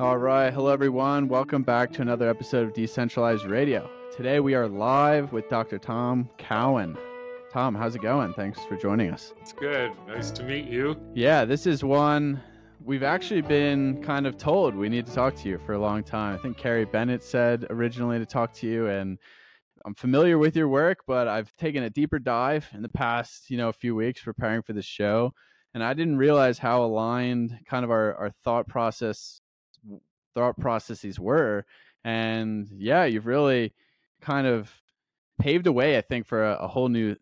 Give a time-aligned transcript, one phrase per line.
[0.00, 0.54] All right.
[0.54, 1.26] Hello, everyone.
[1.26, 3.90] Welcome back to another episode of Decentralized Radio.
[4.16, 5.76] Today we are live with Dr.
[5.76, 6.96] Tom Cowan.
[7.52, 8.32] Tom, how's it going?
[8.34, 9.34] Thanks for joining us.
[9.40, 9.90] It's good.
[10.06, 10.96] Nice to meet you.
[11.14, 12.40] Yeah, this is one
[12.84, 16.04] we've actually been kind of told we need to talk to you for a long
[16.04, 16.36] time.
[16.36, 19.18] I think Carrie Bennett said originally to talk to you, and
[19.84, 23.56] I'm familiar with your work, but I've taken a deeper dive in the past, you
[23.56, 25.32] know, a few weeks preparing for the show.
[25.74, 29.40] And I didn't realize how aligned kind of our, our thought process
[30.38, 31.64] thought processes were.
[32.04, 33.74] And yeah, you've really
[34.20, 34.72] kind of
[35.40, 37.16] paved a way, I think, for a, a whole new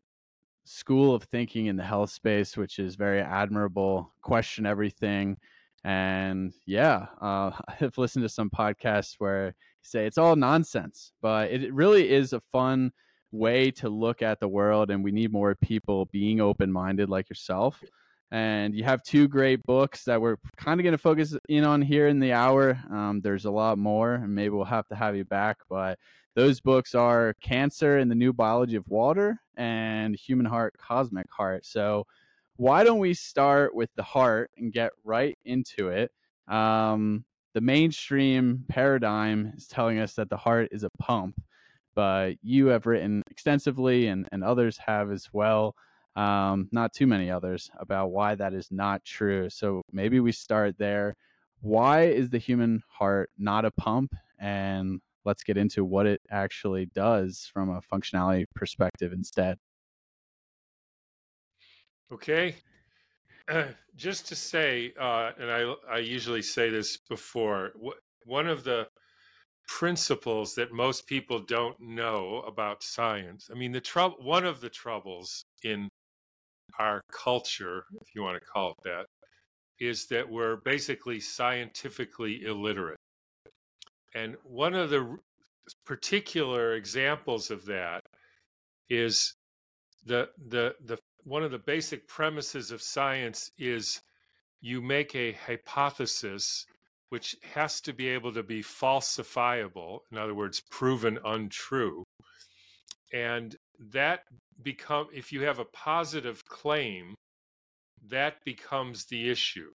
[0.65, 4.13] school of thinking in the health space, which is very admirable.
[4.21, 5.39] Question everything.
[5.83, 11.73] And yeah, uh, I've listened to some podcasts where say it's all nonsense, but it
[11.73, 12.93] really is a fun
[13.33, 14.91] way to look at the world.
[14.91, 17.83] And we need more people being open minded like yourself
[18.33, 21.81] and you have two great books that we're kind of going to focus in on
[21.81, 22.79] here in the hour.
[22.91, 25.59] Um, there's a lot more, and maybe we'll have to have you back.
[25.69, 25.99] But
[26.35, 31.65] those books are Cancer and the New Biology of Water and Human Heart, Cosmic Heart.
[31.67, 32.07] So,
[32.57, 36.11] why don't we start with the heart and get right into it?
[36.49, 41.41] Um, the mainstream paradigm is telling us that the heart is a pump,
[41.95, 45.77] but you have written extensively, and, and others have as well
[46.17, 49.51] um, not too many others, about why that is not true.
[49.51, 51.15] So maybe we start there.
[51.61, 54.15] Why is the human heart not a pump?
[54.39, 59.59] And let's get into what it actually does from a functionality perspective instead.
[62.13, 62.57] Okay.
[63.49, 63.65] Uh,
[63.97, 68.89] just to say, uh, and I, I usually say this before, wh- one of the
[69.69, 73.49] principles that most people don't know about science.
[73.51, 75.89] I mean, the trouble, one of the troubles in
[76.79, 79.07] our culture, if you want to call it that,
[79.79, 82.99] is that we're basically scientifically illiterate.
[84.15, 85.19] And one of the
[85.85, 88.03] particular examples of that
[88.89, 89.35] is
[90.05, 94.01] the the the one of the basic premises of science is
[94.61, 96.67] you make a hypothesis
[97.09, 102.05] which has to be able to be falsifiable in other words proven untrue
[103.17, 103.57] and
[103.93, 104.21] that
[104.63, 107.15] become if you have a positive claim
[108.09, 109.71] that becomes the issue.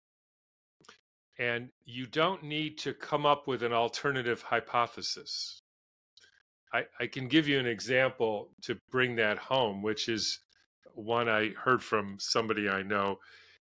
[1.38, 5.60] And you don't need to come up with an alternative hypothesis.
[6.72, 10.41] I, I can give you an example to bring that home which is
[10.94, 13.19] one i heard from somebody i know.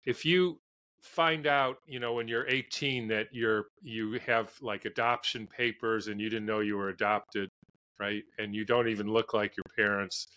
[0.05, 0.59] If you
[1.01, 6.19] find out you know when you're 18 that you're you have like adoption papers and
[6.19, 7.49] you didn't know you were adopted
[7.99, 10.27] right and you don't even look like your parents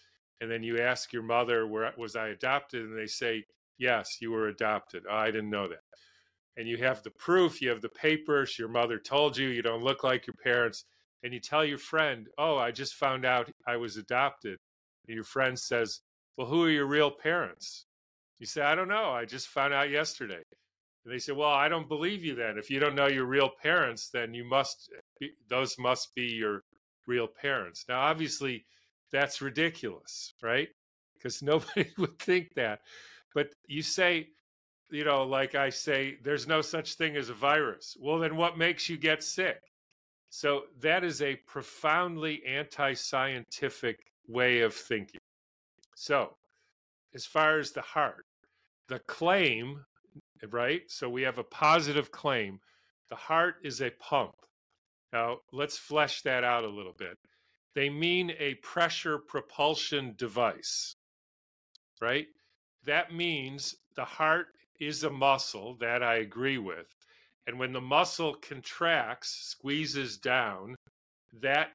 [0.41, 3.47] and then you ask your mother, "Where was I adopted?" and they say,
[3.79, 5.83] "Yes, you were adopted." Oh, I didn't know that.
[6.57, 8.59] And you have the proof, you have the papers.
[8.59, 10.85] Your mother told you you don't look like your parents,
[11.23, 14.59] and you tell your friend, "Oh, I just found out I was adopted."
[15.07, 16.01] And your friend says,
[16.37, 17.87] "Well, who are your real parents?"
[18.39, 19.11] You say, "I don't know.
[19.13, 20.43] I just found out yesterday."
[21.05, 22.59] And they say, "Well, I don't believe you then.
[22.59, 26.27] If you don't know your real parents, then you must eh, be, those must be
[26.27, 26.63] your
[27.07, 28.65] real parents." Now, obviously
[29.13, 30.69] that's ridiculous, right?
[31.15, 32.81] Because nobody would think that.
[33.35, 34.29] But you say,
[34.91, 37.97] you know, like I say, there's no such thing as a virus.
[38.01, 39.61] Well, then what makes you get sick?
[40.31, 45.21] So that is a profoundly anti scientific way of thinking.
[45.95, 46.37] So,
[47.15, 48.27] as far as the heart,
[48.89, 49.85] the claim,
[50.51, 50.83] right?
[50.89, 52.61] So we have a positive claim.
[53.09, 54.35] The heart is a pump.
[55.13, 57.19] Now, let's flesh that out a little bit
[57.77, 60.97] they mean a pressure propulsion device,
[62.01, 62.27] right?
[62.87, 64.47] That means the heart
[64.81, 66.87] is a muscle, that I agree with.
[67.47, 70.75] And when the muscle contracts, squeezes down,
[71.35, 71.73] that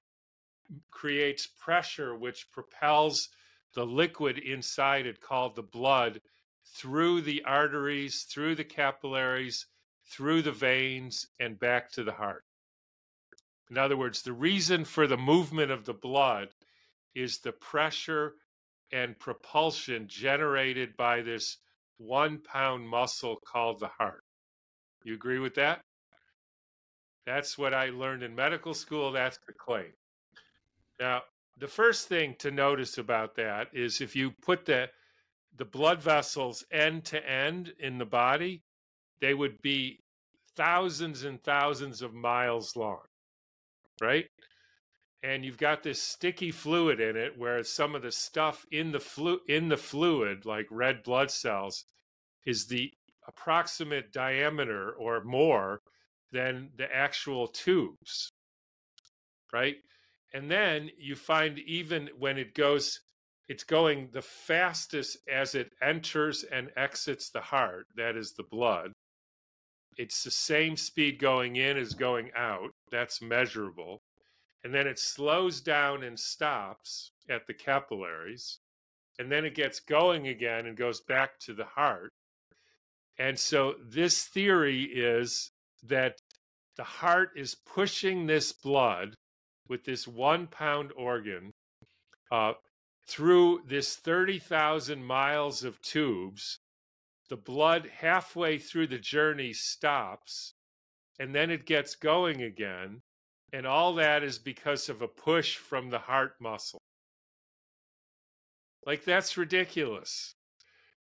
[0.89, 3.29] creates pressure which propels
[3.75, 6.19] the liquid inside it called the blood
[6.65, 9.67] through the arteries, through the capillaries,
[10.09, 12.43] through the veins, and back to the heart.
[13.71, 16.49] In other words, the reason for the movement of the blood
[17.15, 18.33] is the pressure
[18.91, 21.57] and propulsion generated by this
[21.97, 24.25] one pound muscle called the heart.
[25.05, 25.79] You agree with that?
[27.25, 29.13] That's what I learned in medical school.
[29.13, 29.93] That's the claim.
[30.99, 31.21] Now,
[31.57, 34.89] the first thing to notice about that is if you put the
[35.57, 38.63] the blood vessels end to end in the body,
[39.21, 39.99] they would be
[40.55, 43.01] thousands and thousands of miles long
[44.01, 44.25] right?
[45.23, 48.99] And you've got this sticky fluid in it where some of the stuff in the
[48.99, 51.85] flu in the fluid, like red blood cells,
[52.45, 52.91] is the
[53.27, 55.81] approximate diameter or more
[56.31, 58.31] than the actual tubes,
[59.53, 59.75] right?
[60.33, 63.01] And then you find even when it goes,
[63.49, 68.91] it's going the fastest as it enters and exits the heart, that is the blood.
[69.97, 74.01] It's the same speed going in as going out, that's measurable.
[74.63, 78.59] And then it slows down and stops at the capillaries.
[79.17, 82.11] And then it gets going again and goes back to the heart.
[83.17, 85.51] And so this theory is
[85.83, 86.15] that
[86.77, 89.15] the heart is pushing this blood
[89.67, 91.51] with this one pound organ
[92.31, 92.53] uh,
[93.07, 96.59] through this 30,000 miles of tubes.
[97.29, 100.53] The blood halfway through the journey stops
[101.21, 102.99] and then it gets going again.
[103.53, 106.81] And all that is because of a push from the heart muscle.
[108.87, 110.33] Like that's ridiculous.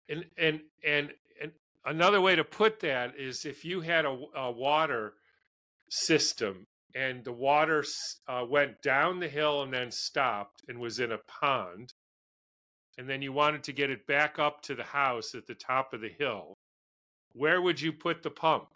[0.08, 1.10] And and and
[1.42, 1.52] and
[1.84, 5.12] another way to put that is if you had a, a water
[5.90, 6.64] system
[6.94, 7.84] and the water
[8.26, 11.92] uh, went down the hill and then stopped and was in a pond
[12.96, 15.92] and then you wanted to get it back up to the house at the top
[15.92, 16.54] of the hill
[17.34, 18.68] where would you put the pump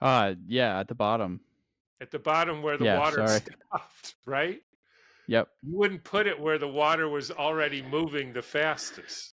[0.00, 1.40] uh yeah at the bottom
[2.00, 3.40] at the bottom where the Yeah, water sorry.
[3.70, 4.60] stopped right
[5.26, 9.32] yep you wouldn't put it where the water was already moving the fastest.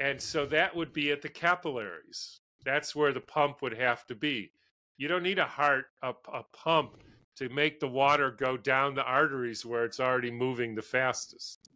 [0.00, 2.40] And so that would be at the capillaries.
[2.64, 4.52] That's where the pump would have to be.
[4.96, 6.96] You don't need a heart, a, a pump
[7.36, 11.70] to make the water go down the arteries where it's already moving the fastest.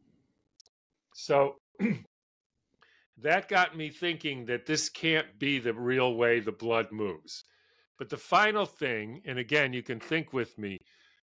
[1.14, 1.56] So
[3.18, 7.44] that got me thinking that this can't be the real way the blood moves.
[7.98, 10.78] But the final thing, and again, you can think with me,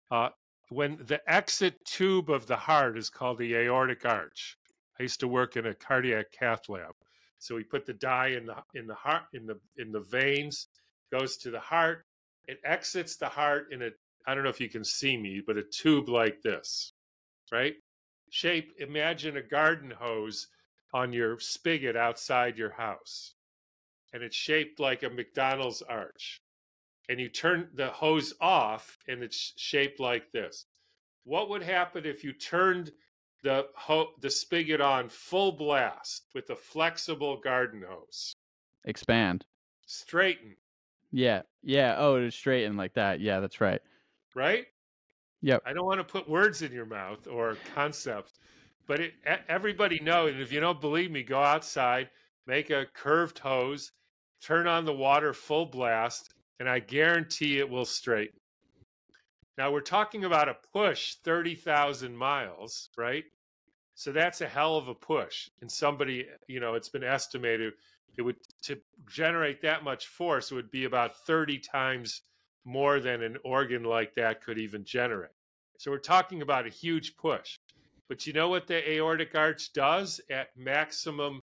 [0.10, 0.30] uh,
[0.70, 4.58] when the exit tube of the heart is called the aortic arch.
[4.98, 6.94] I used to work in a cardiac cath lab.
[7.40, 10.68] So we put the dye in the in the heart in the in the veins,
[11.12, 12.06] goes to the heart.
[12.48, 13.90] It exits the heart in a
[14.26, 16.94] I don't know if you can see me, but a tube like this,
[17.52, 17.74] right?
[18.30, 18.72] Shape.
[18.80, 20.48] Imagine a garden hose
[20.94, 23.34] on your spigot outside your house,
[24.14, 26.41] and it's shaped like a McDonald's arch
[27.12, 30.66] and you turn the hose off and it's shaped like this.
[31.26, 32.92] What would happen if you turned
[33.44, 38.36] the ho- the spigot on full blast with a flexible garden hose?
[38.86, 39.46] expand
[39.86, 40.56] Straighten,
[41.12, 43.82] yeah yeah oh to straighten like that yeah that's right
[44.36, 44.66] right?
[45.42, 45.64] Yep.
[45.66, 48.40] I don't want to put words in your mouth or concepts,
[48.88, 49.14] but it,
[49.48, 50.34] everybody knows.
[50.34, 52.10] And if you don't believe me, go outside,
[52.46, 53.92] make a curved hose,
[54.42, 58.40] turn on the water full blast, and I guarantee it will straighten.
[59.58, 63.24] Now we're talking about a push 30,000 miles, right?
[63.96, 65.50] So that's a hell of a push.
[65.62, 67.74] And somebody, you know, it's been estimated
[68.16, 68.78] it would to
[69.10, 72.22] generate that much force it would be about 30 times
[72.64, 75.32] more than an organ like that could even generate.
[75.80, 77.58] So we're talking about a huge push.
[78.08, 81.40] But you know what the aortic arch does at maximum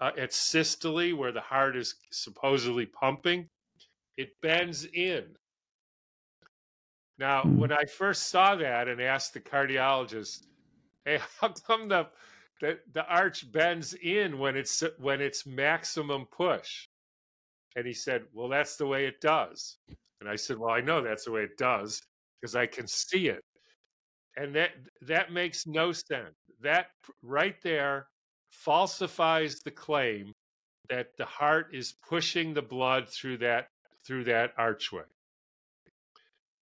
[0.00, 3.48] uh, at systole where the heart is supposedly pumping?
[4.16, 5.36] It bends in.
[7.18, 7.58] Now, Hmm.
[7.58, 10.46] when I first saw that and asked the cardiologist,
[11.04, 12.10] "Hey, how come the
[12.60, 16.86] the, the arch bends in when it's when it's maximum push?"
[17.76, 19.78] And he said, "Well, that's the way it does."
[20.20, 22.02] And I said, "Well, I know that's the way it does
[22.40, 23.42] because I can see it."
[24.36, 26.34] And that that makes no sense.
[26.60, 26.88] That
[27.22, 28.08] right there
[28.50, 30.32] falsifies the claim
[30.88, 33.68] that the heart is pushing the blood through that
[34.04, 35.04] through that archway.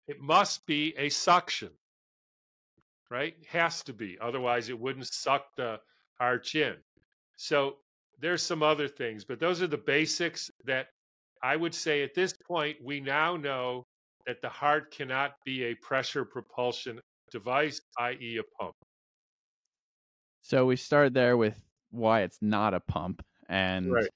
[0.06, 1.70] It must be a suction,
[3.10, 3.34] right?
[3.48, 4.18] Has to be.
[4.20, 5.80] Otherwise, it wouldn't suck the
[6.18, 6.76] arch in.
[7.36, 7.76] So
[8.18, 10.88] there's some other things, but those are the basics that
[11.42, 13.86] I would say at this point, we now know
[14.26, 18.74] that the heart cannot be a pressure propulsion device, i.e., a pump.
[20.42, 21.54] So we start there with
[21.90, 24.10] why it's not a pump, and Right.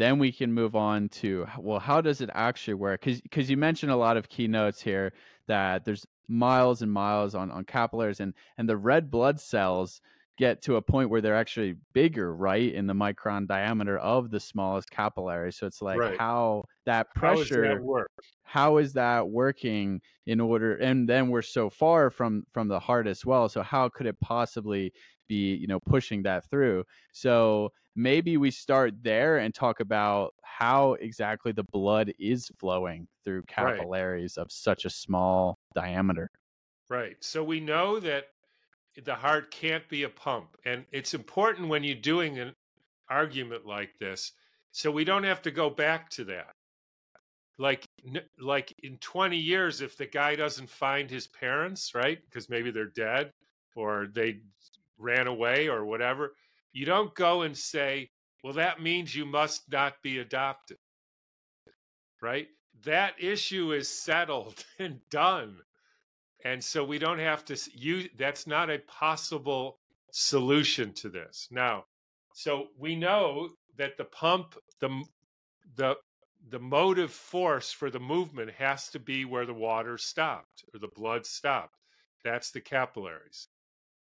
[0.00, 3.02] Then we can move on to well, how does it actually work?
[3.04, 5.12] Because you mentioned a lot of keynotes here
[5.46, 10.00] that there's miles and miles on on capillaries, and and the red blood cells
[10.38, 14.40] get to a point where they're actually bigger, right, in the micron diameter of the
[14.40, 15.52] smallest capillary.
[15.52, 16.18] So it's like Right.
[16.18, 18.12] how that How pressure that work?
[18.42, 23.06] how is that working in order and then we're so far from from the heart
[23.06, 24.92] as well so how could it possibly
[25.28, 30.94] be you know pushing that through so maybe we start there and talk about how
[30.94, 33.88] exactly the blood is flowing through Right.
[33.88, 36.30] capillaries of such a small diameter
[36.88, 37.22] Right.
[37.22, 38.26] So we know that
[38.96, 40.56] the heart can't be a pump.
[40.64, 42.54] And it's important when you're doing an
[43.08, 44.32] argument like this
[44.72, 46.52] So we don't have to go back to that.
[47.58, 47.86] Like
[48.38, 52.18] like in 20 years if the guy doesn't find his parents, right?
[52.24, 53.32] Because maybe they're dead
[53.76, 54.42] or they
[54.96, 56.34] ran away or whatever,
[56.72, 58.10] you don't go and say,
[58.42, 60.78] "Well, that means you must not be adopted."
[62.22, 62.48] Right?
[62.84, 65.58] That issue is settled and done.
[66.44, 69.78] And so we don't have to use that's not a possible
[70.10, 71.48] solution to this.
[71.50, 71.84] Now,
[72.34, 75.04] so we know that the pump the
[75.76, 75.96] the
[76.48, 80.88] the motive force for the movement has to be where the water stopped or the
[80.88, 81.76] blood stopped.
[82.24, 83.48] That's the capillaries.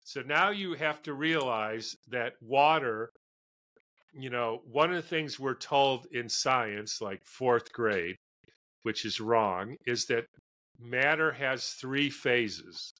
[0.09, 3.11] So now you have to realize that water,
[4.15, 8.17] you know, one of the things we're told in science, like fourth grade,
[8.85, 10.25] which is wrong, is that
[10.81, 12.95] matter has three phases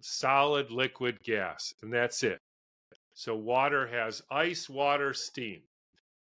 [0.00, 2.40] solid, liquid, gas, and that's it.
[3.14, 5.60] So water has ice, water, steam.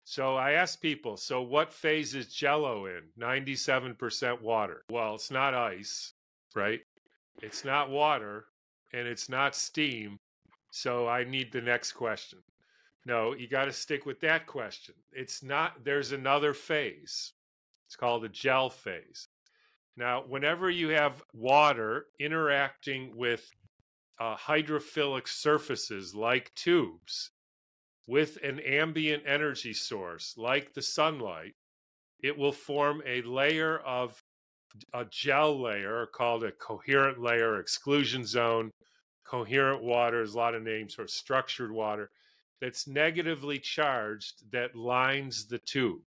[0.03, 3.03] So I ask people, so what phase is Jello in?
[3.17, 4.83] 97% water.
[4.91, 6.11] Well, it's not ice,
[6.53, 6.81] right?
[7.41, 8.47] It's not water
[8.93, 10.19] and it's not steam.
[10.71, 12.39] So I need the next question.
[13.05, 14.95] No, you got to stick with that question.
[15.11, 17.33] It's not, there's another phase.
[17.87, 19.27] It's called a gel phase.
[19.97, 23.49] Now, whenever you have water interacting with
[24.19, 27.31] uh, hydrophilic surfaces like tubes,
[28.07, 31.55] with an ambient energy source like the sunlight,
[32.21, 34.20] it will form a layer of
[34.93, 38.71] a gel layer called a coherent layer, exclusion zone,
[39.25, 42.09] coherent water, there's a lot of names for structured water
[42.59, 46.01] that's negatively charged that lines the tube.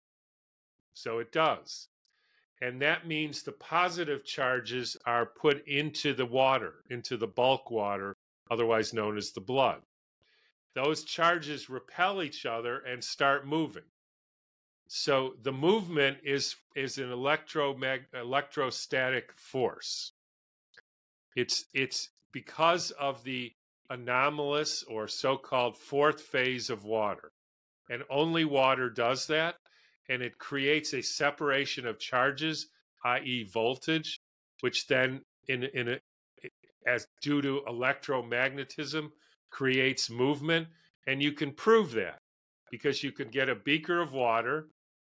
[0.94, 1.88] So it does.
[2.62, 8.16] And that means the positive charges are put into the water, into the bulk water,
[8.52, 9.82] otherwise known as the blood
[10.74, 13.84] those charges repel each other and start moving.
[14.94, 20.12] So the movement is is an electromag- electrostatic force.
[21.34, 23.54] It's it's because of the
[23.90, 27.32] anomalous or so-called fourth phase of water.
[27.90, 29.56] And only water does that
[30.10, 32.68] and it creates a separation of charges,
[33.06, 33.44] i.e.
[33.44, 34.20] voltage,
[34.60, 36.00] which then in in a,
[36.86, 39.10] as due to electromagnetism
[39.52, 40.68] creates movement.
[41.08, 42.20] And you can prove that
[42.70, 44.68] because you can get a beaker of water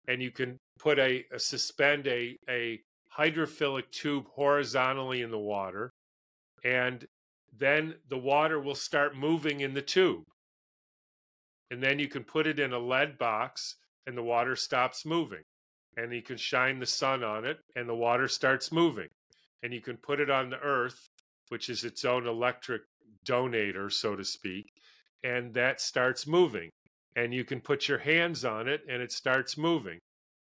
[0.08, 2.80] and you can put a, a suspend a, a
[3.18, 5.92] hydrophilic tube horizontally in the water.
[6.64, 7.06] And
[7.58, 10.24] then the water will start moving in the tube.
[11.70, 13.76] And then you can put it in a lead box
[14.08, 15.44] and the water stops moving.
[15.98, 19.08] And you can shine the sun on it and the water starts moving.
[19.64, 21.10] And you can put it on the earth,
[21.50, 22.82] which is its own electric
[23.26, 24.72] donator, so to speak,
[25.24, 26.70] and that starts moving.
[27.16, 30.00] And you can put your hands on it and it starts moving.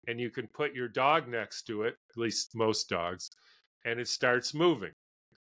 [0.07, 3.29] And you can put your dog next to it, at least most dogs,
[3.85, 4.91] and it starts moving.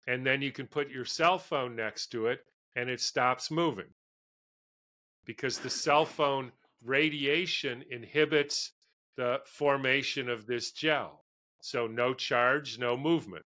[0.08, 2.40] And then you can put your cell phone next to it
[2.76, 3.88] and it stops moving.
[5.26, 6.52] Because the cell phone
[6.84, 8.72] radiation inhibits
[9.18, 11.24] the formation of this gel.
[11.62, 13.44] So, no charge, no movement.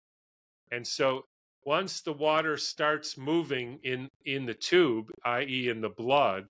[0.71, 1.25] And so,
[1.65, 5.69] once the water starts moving in in the tube i.e.
[5.69, 6.45] in the blood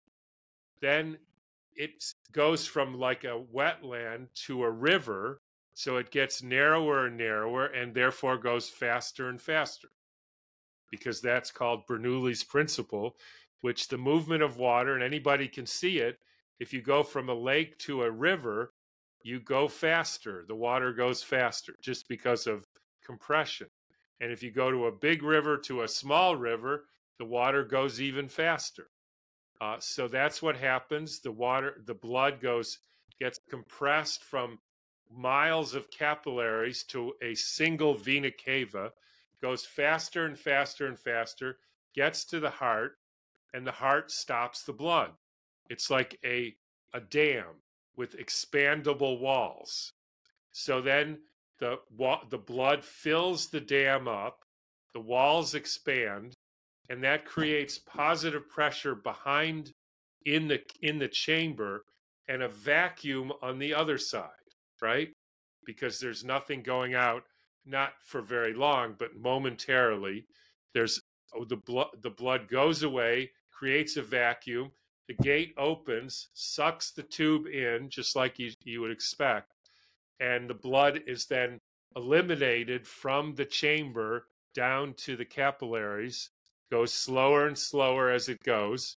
[0.81, 1.17] then
[1.75, 5.41] it goes from like a wetland to a river
[5.73, 9.87] so it gets narrower and narrower and therefore goes faster and faster.
[10.91, 13.15] Because that's called bernoulli's principle
[13.61, 16.17] which the movement of water and anybody can see it
[16.59, 18.73] if you go from a lake to a river
[19.23, 20.45] you go faster.
[20.47, 22.65] The water goes faster just because of
[23.05, 23.67] compression.
[24.21, 26.85] And if you go to a big river to a small river,
[27.17, 28.87] the water goes even faster.
[29.61, 31.19] Uh, so that's what happens.
[31.19, 32.79] The water, the blood goes,
[33.19, 34.59] gets compressed from
[35.11, 38.93] miles of capillaries to a single vena cava,
[39.41, 41.57] goes faster and faster and faster,
[41.93, 42.97] gets to the heart,
[43.53, 45.11] and the heart stops the blood.
[45.69, 46.55] It's like a,
[46.93, 47.61] a dam
[47.95, 49.91] with expandable walls.
[50.51, 51.19] So then
[51.59, 51.77] the
[52.29, 54.45] the blood fills the dam up,
[54.93, 56.33] the walls expand,
[56.89, 59.73] and that creates positive pressure behind
[60.25, 61.85] in the in the chamber
[62.27, 64.29] and a vacuum on the other side,
[64.81, 65.09] right?
[65.65, 67.23] Because there's nothing going out,
[67.65, 70.25] not for very long, but momentarily.
[70.73, 70.99] There's
[71.35, 74.71] oh, the blood the blood goes away, creates a vacuum.
[75.07, 79.53] The gate opens, sucks the tube in, just like you, you would expect
[80.19, 81.59] and the blood is then
[81.95, 86.29] eliminated from the chamber down to the capillaries
[86.71, 88.97] goes slower and slower as it goes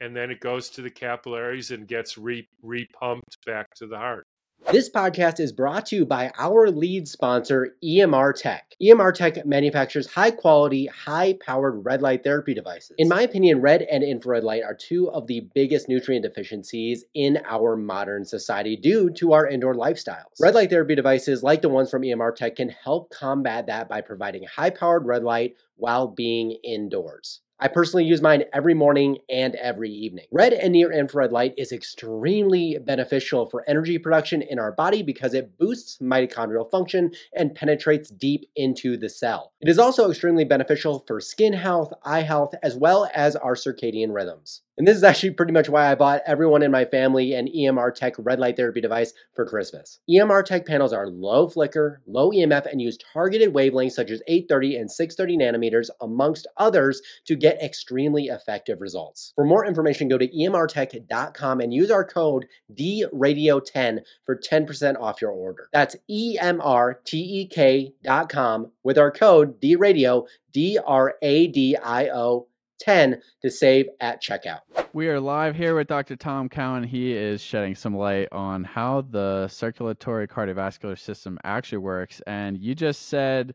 [0.00, 4.26] and then it goes to the capillaries and gets re repumped back to the heart.
[4.68, 8.60] This podcast is brought to you by our lead sponsor, EMRtek.
[8.80, 12.92] EMR Tech manufactures high quality, high powered red light therapy devices.
[12.96, 17.40] In my opinion, red and infrared light are two of the biggest nutrient deficiencies in
[17.48, 20.40] our modern society due to our indoor lifestyles.
[20.40, 24.44] Red light therapy devices, like the ones from EMRtek, can help combat that by providing
[24.44, 27.40] high powered red light while being indoors.
[27.62, 30.24] I personally use mine every morning and every evening.
[30.32, 35.34] Red and near infrared light is extremely beneficial for energy production in our body because
[35.34, 39.52] it boosts mitochondrial function and penetrates deep into the cell.
[39.60, 44.14] It is also extremely beneficial for skin health, eye health, as well as our circadian
[44.14, 44.62] rhythms.
[44.80, 48.14] And this is actually pretty much why I bought everyone in my family an EMRtek
[48.16, 49.98] red light therapy device for Christmas.
[50.08, 54.90] EMRtek panels are low flicker, low EMF, and use targeted wavelengths such as 830 and
[54.90, 59.34] 630 nanometers, amongst others, to get extremely effective results.
[59.36, 65.32] For more information, go to emrtek.com and use our code DRadio10 for 10% off your
[65.32, 65.68] order.
[65.74, 67.02] That's emrtek.com
[68.82, 72.46] with our code DRadio, D R A D I O
[72.80, 74.60] 10 to save at checkout.
[74.92, 76.16] We are live here with Dr.
[76.16, 76.82] Tom Cowan.
[76.82, 82.20] He is shedding some light on how the circulatory cardiovascular system actually works.
[82.26, 83.54] And you just said,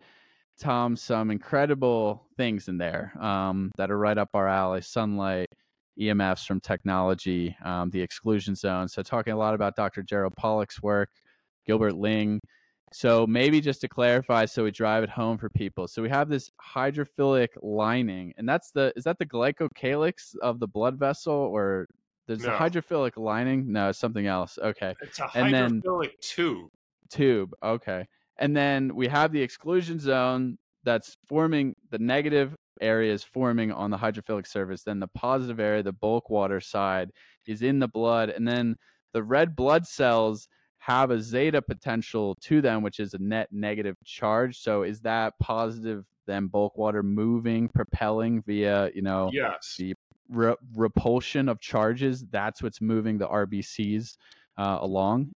[0.58, 5.50] Tom, some incredible things in there um, that are right up our alley sunlight,
[6.00, 8.88] EMFs from technology, um, the exclusion zone.
[8.88, 10.04] So, talking a lot about Dr.
[10.04, 11.10] Gerald Pollack's work,
[11.66, 12.40] Gilbert Ling,
[12.96, 15.86] so maybe just to clarify, so we drive it home for people.
[15.86, 20.68] So we have this hydrophilic lining, and that's the is that the glycocalyx of the
[20.68, 21.90] blood vessel, or
[22.26, 22.56] there's no.
[22.56, 23.70] a hydrophilic lining?
[23.70, 24.58] No, it's something else.
[24.64, 26.70] Okay, it's a and hydrophilic then, tube.
[27.10, 27.54] Tube.
[27.62, 33.92] Okay, and then we have the exclusion zone that's forming the negative areas forming on
[33.92, 34.84] the hydrophilic surface.
[34.84, 37.12] Then the positive area, the bulk water side,
[37.46, 38.78] is in the blood, and then
[39.12, 40.48] the red blood cells
[40.86, 44.60] have a zeta potential to them, which is a net negative charge.
[44.60, 49.78] So is that positive then bulk water moving, propelling via, you know, yes.
[49.80, 49.96] the
[50.30, 52.24] re- repulsion of charges?
[52.30, 54.18] That's what's moving the RBCs
[54.60, 55.32] uh, along?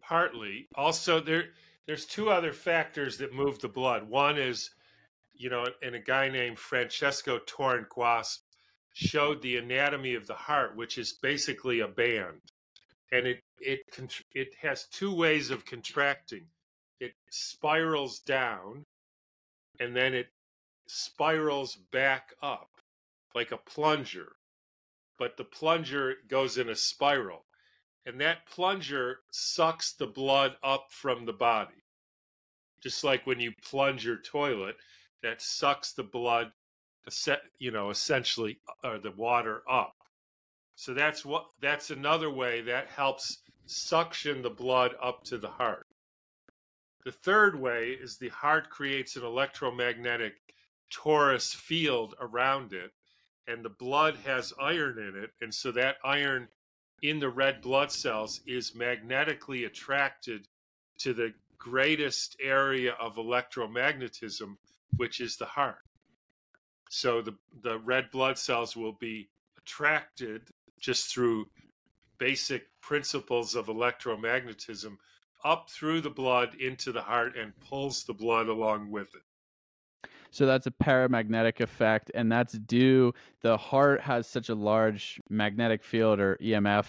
[0.00, 0.68] Partly.
[0.74, 1.48] Also, there
[1.86, 4.08] there's two other factors that move the blood.
[4.08, 4.70] One is,
[5.34, 8.40] you know, and a guy named Francisco Torrent-Guasp
[8.94, 12.40] showed the anatomy of the heart, which is basically a band
[13.12, 13.80] and it it
[14.32, 16.46] it has two ways of contracting.
[17.00, 18.84] It spirals down,
[19.80, 20.28] and then it
[20.86, 22.70] spirals back up
[23.34, 24.36] like a plunger,
[25.18, 27.44] but the plunger goes in a spiral,
[28.06, 31.84] and that plunger sucks the blood up from the body,
[32.82, 34.76] just like when you plunge your toilet,
[35.22, 36.52] that sucks the blood,
[37.58, 39.93] you know, essentially, uh, or the water up.
[40.76, 45.86] So that's what that's another way that helps suction the blood up to the heart.
[47.04, 50.34] The third way is the heart creates an electromagnetic
[50.92, 52.92] torus field around it,
[53.46, 56.48] and the blood has iron in it, and so that iron
[57.02, 60.48] in the red blood cells is magnetically attracted
[60.98, 64.56] to the greatest area of electromagnetism,
[64.96, 65.82] which is the heart.
[66.90, 70.42] So the, the red blood cells will be attracted
[70.80, 71.46] just through
[72.18, 74.96] basic principles of electromagnetism
[75.44, 80.10] up through the blood into the heart and pulls the blood along with it.
[80.30, 85.84] So that's a paramagnetic effect, and that's due the heart has such a large magnetic
[85.84, 86.86] field or EMF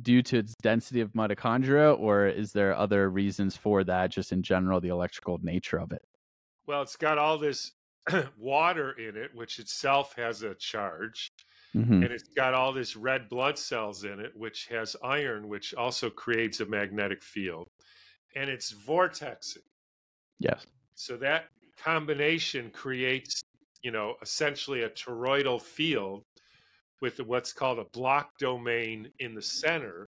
[0.00, 4.42] due to its density of mitochondria, or is there other reasons for that, just in
[4.42, 6.02] general, the electrical nature of it?
[6.66, 7.72] Well, it's got all this
[8.38, 11.32] water in it, which itself has a charge.
[11.74, 12.02] Mm-hmm.
[12.02, 16.10] And it's got all this red blood cells in it, which has iron, which also
[16.10, 17.68] creates a magnetic field.
[18.34, 19.58] And it's vortexing.
[20.38, 20.66] Yes.
[20.94, 21.46] So that
[21.78, 23.42] combination creates,
[23.82, 26.24] you know, essentially a toroidal field
[27.00, 30.06] with what's called a block domain in the center.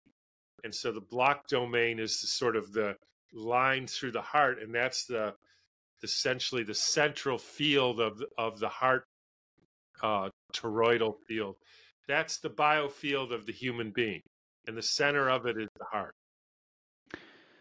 [0.64, 2.96] And so the block domain is sort of the
[3.32, 5.34] line through the heart, and that's the
[6.02, 9.04] essentially the central field of the, of the heart
[10.02, 11.56] uh, toroidal field.
[12.08, 14.22] That's the biofield of the human being,
[14.66, 16.14] and the center of it is the heart.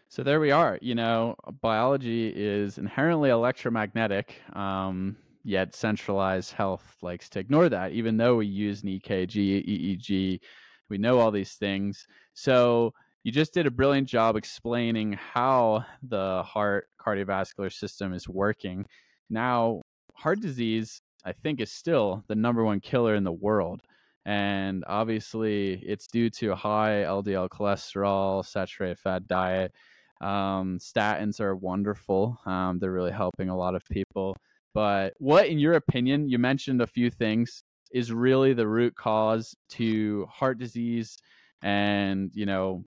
[0.08, 0.76] So there we are.
[0.82, 8.16] You know, biology is inherently electromagnetic, um, yet centralized health likes to ignore that, even
[8.16, 10.40] though we use an EKG, EEG,
[10.88, 12.06] we know all these things.
[12.34, 18.86] So you just did a brilliant job explaining how the heart cardiovascular system is working.
[19.28, 19.82] Now,
[20.14, 23.82] heart disease I think is still the number one killer in the world.
[24.26, 29.72] And obviously, it's due to a high LDL cholesterol, saturated fat diet.
[30.20, 32.38] Um, statins are wonderful.
[32.44, 34.36] Um, they're really helping a lot of people.
[34.74, 39.54] But what, in your opinion, you mentioned a few things, is really the root cause
[39.70, 41.18] to heart disease
[41.62, 42.84] and, you know,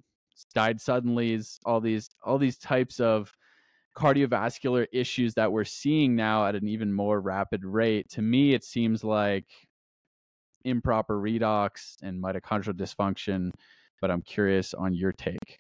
[0.56, 3.32] died suddenly, is all these all these types of
[3.98, 8.08] cardiovascular issues that we're seeing now at an even more rapid rate.
[8.12, 9.46] To me, it seems like
[10.64, 13.52] improper redox and mitochondrial dysfunction,
[14.00, 15.60] but I'm curious on your take.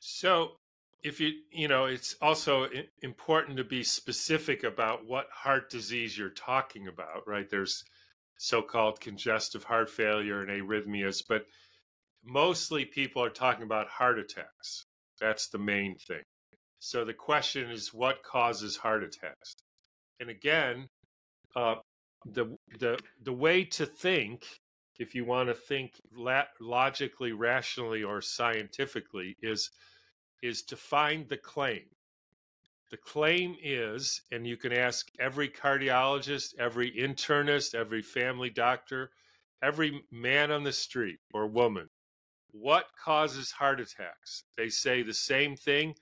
[0.00, 0.56] So,
[1.02, 2.68] if you, you know, it's also
[3.02, 7.48] important to be specific about what heart disease you're talking about, right?
[7.48, 7.84] There's
[8.36, 11.46] so called congestive heart failure and arrhythmias, but
[12.22, 14.84] mostly people are talking about heart attacks.
[15.18, 16.22] That's the main thing.
[16.84, 19.54] So the question is, what causes heart attacks?
[20.18, 20.88] And again,
[21.54, 21.76] uh,
[22.26, 24.44] the the the way to think,
[24.98, 29.70] if you want to think la- logically, rationally, or scientifically, is
[30.42, 31.84] is to find the claim.
[32.90, 39.12] The claim is, and you can ask every cardiologist, every internist, every family doctor,
[39.62, 41.90] every man on the street or woman,
[42.50, 44.42] what causes heart attacks?
[44.56, 45.94] They say the same thing.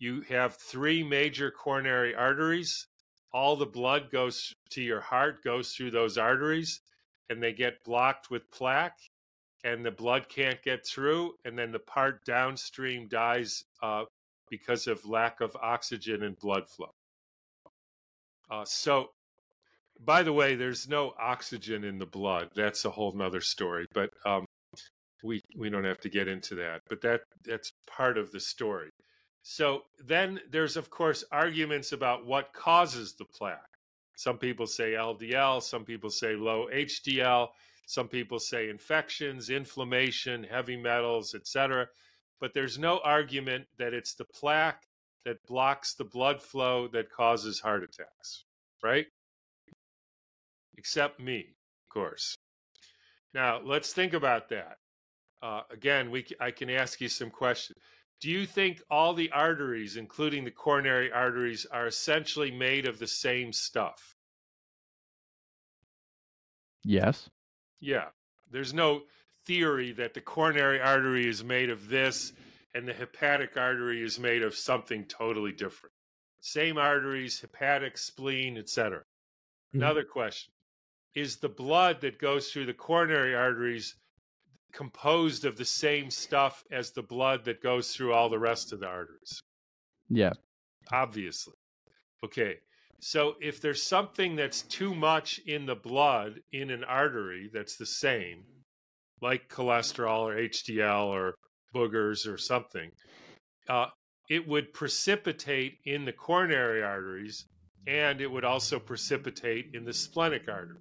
[0.00, 2.86] You have three major coronary arteries.
[3.32, 6.80] All the blood goes to your heart, goes through those arteries,
[7.28, 8.98] and they get blocked with plaque,
[9.62, 11.34] and the blood can't get through.
[11.44, 14.04] And then the part downstream dies uh,
[14.48, 16.90] because of lack of oxygen and blood flow.
[18.50, 19.10] Uh, so,
[20.02, 22.48] by the way, there's no oxygen in the blood.
[22.56, 23.84] That's a whole nother story.
[23.92, 24.46] But um,
[25.22, 28.89] we we don't have to get into that but that that's part of the story
[29.42, 33.58] so then there's of course arguments about what causes the plaque.
[34.16, 37.48] Some people say ldl some people say low hdl
[37.86, 41.88] some people say infections inflammation heavy metals etc
[42.40, 44.84] but there's no argument that it's the plaque
[45.24, 48.44] that blocks the blood flow that causes heart attacks
[48.82, 49.06] right?
[50.76, 52.34] Except me of course.
[53.34, 54.78] Now let's think about that.
[55.42, 57.78] Uh, again, we I can ask you some questions.
[58.20, 63.06] Do you think all the arteries, including the coronary arteries, are essentially made of the
[63.06, 64.16] same stuff?
[66.84, 67.30] Yes.
[67.80, 68.08] Yeah.
[68.50, 69.02] There's no
[69.46, 72.32] theory that the coronary artery is made of this
[72.74, 75.94] and the hepatic artery is made of something totally different.
[76.40, 79.00] Same arteries, hepatic, spleen, etc.
[79.00, 79.78] Mm-hmm.
[79.78, 80.52] Another question
[81.14, 83.94] Is the blood that goes through the coronary arteries
[84.72, 88.80] composed of the same stuff as the blood that goes through all the rest of
[88.80, 89.40] the arteries.
[90.08, 90.32] Yeah.
[90.92, 91.54] Obviously.
[92.24, 92.56] Okay.
[93.00, 97.86] So if there's something that's too much in the blood in an artery that's the
[97.86, 98.44] same,
[99.22, 101.34] like cholesterol or HDL or
[101.74, 102.90] boogers or something,
[103.68, 103.86] uh,
[104.28, 107.46] it would precipitate in the coronary arteries
[107.86, 110.76] and it would also precipitate in the splenic artery.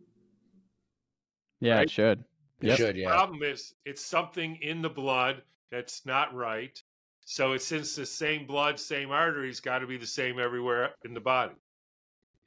[1.62, 1.84] Yeah, right?
[1.84, 2.24] it should.
[2.62, 2.78] Yep.
[2.78, 3.10] Should, yeah.
[3.10, 5.42] The problem is it's something in the blood
[5.72, 6.82] that's not right.
[7.26, 11.14] So it's since the same blood, same arteries got to be the same everywhere in
[11.14, 11.56] the body.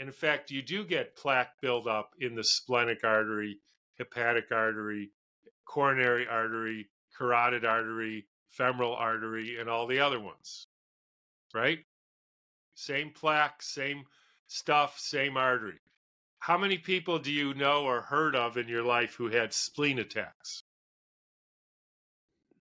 [0.01, 3.61] And in fact, you do get plaque buildup in the splenic artery,
[3.99, 5.13] hepatic artery,
[5.65, 10.67] coronary artery, carotid artery, femoral artery, and all the other ones.
[11.55, 11.79] Right?
[12.75, 14.05] Same plaque, same
[14.49, 15.79] stuff, same artery.
[16.43, 20.01] How many people do you know or heard of in your life who had spleen
[20.01, 20.65] attacks?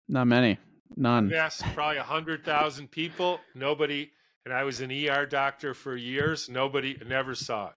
[0.07, 0.59] Not many.
[0.95, 1.29] None.
[1.29, 3.39] Yes, probably a hundred thousand people.
[3.55, 4.11] Nobody,
[4.45, 6.47] and I was an ER doctor for years.
[6.47, 7.73] Nobody never saw it.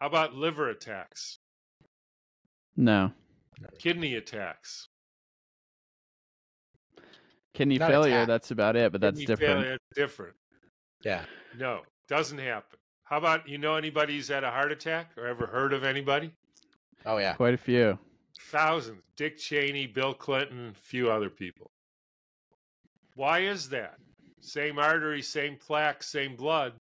[0.00, 1.38] How about liver attacks?
[2.76, 3.12] No.
[3.78, 4.88] Kidney attacks.
[7.54, 8.26] Kidney Not failure, attack.
[8.26, 9.60] that's about it, but Kidney that's different.
[9.62, 10.34] Failure, different.
[11.04, 11.22] Yeah.
[11.56, 12.79] No, doesn't happen.
[13.10, 16.30] How about you know anybody who's had a heart attack or ever heard of anybody?
[17.04, 17.98] Oh yeah, quite a few.
[18.52, 19.02] Thousands.
[19.16, 21.72] Dick Cheney, Bill Clinton, a few other people.
[23.16, 23.96] Why is that?
[24.40, 26.74] Same artery, same plaque, same blood.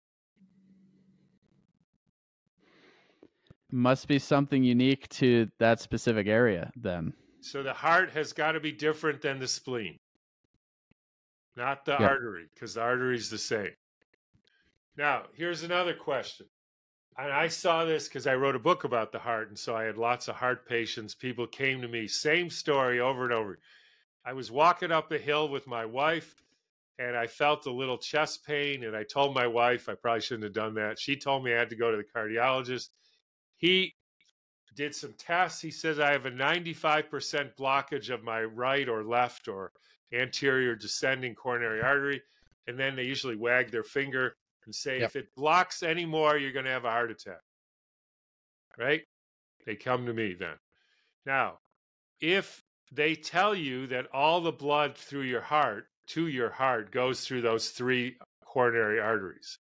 [3.71, 7.13] Must be something unique to that specific area then.
[7.41, 9.97] So the heart has got to be different than the spleen,
[11.57, 12.01] not the yep.
[12.01, 13.71] artery, because the artery is the same.
[14.97, 16.47] Now, here's another question.
[17.19, 19.49] And I saw this because I wrote a book about the heart.
[19.49, 21.15] And so I had lots of heart patients.
[21.15, 23.59] People came to me, same story over and over.
[24.25, 26.43] I was walking up a hill with my wife
[26.99, 28.85] and I felt a little chest pain.
[28.85, 30.99] And I told my wife I probably shouldn't have done that.
[30.99, 32.89] She told me I had to go to the cardiologist.
[33.57, 33.95] He
[34.75, 35.61] did some tests.
[35.61, 39.73] He says I have a 95% blockage of my right or left or
[40.13, 42.23] anterior descending coronary artery.
[42.67, 45.11] And then they usually wag their finger and say, Yep.
[45.11, 47.41] if it blocks anymore, you're going to have a heart attack.
[48.79, 49.03] Right?
[49.65, 50.57] They come to me then.
[51.25, 51.59] Now,
[52.21, 57.25] if they tell you that all the blood through your heart to your heart goes
[57.25, 59.59] through those three coronary arteries.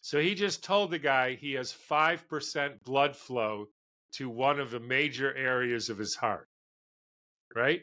[0.00, 3.68] So he just told the guy he has 5% blood flow
[4.12, 6.48] to one of the major areas of his heart.
[7.56, 7.82] Right?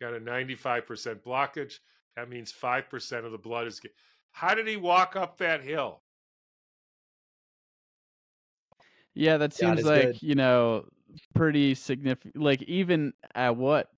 [0.00, 1.74] Got a 95% blockage.
[2.16, 3.80] That means 5% of the blood is.
[4.30, 6.00] Ge- How did he walk up that hill?
[9.14, 10.22] Yeah, that seems like, good.
[10.22, 10.84] you know,
[11.34, 12.36] pretty significant.
[12.36, 13.88] Like, even at what?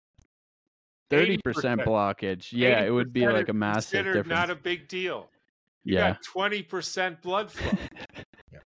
[1.11, 1.85] 30% 80%.
[1.85, 2.49] blockage.
[2.53, 4.29] Yeah, it would be like a massive difference.
[4.29, 5.29] Not a big deal.
[5.85, 6.13] You yeah.
[6.13, 7.79] got 20% blood flow.
[8.53, 8.59] Yeah.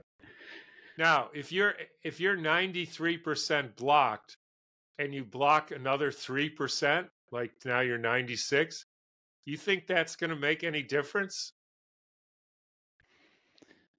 [0.97, 1.73] Now, if you're
[2.03, 4.37] if you're 93% blocked
[4.97, 8.85] and you block another 3%, like now you're 96,
[9.45, 11.53] you think that's going to make any difference?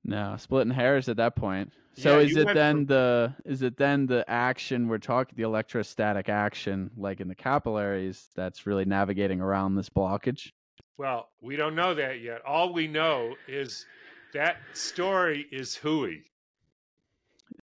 [0.04, 1.72] No, splitting hairs at that point.
[1.96, 5.44] So Yeah, is it then from- the is it then the action we're talking the
[5.44, 10.52] electrostatic action like in the capillaries that's really navigating around this blockage?
[10.98, 12.42] Well, we don't know that yet.
[12.46, 13.86] All we know is
[14.34, 16.24] that story is hooey.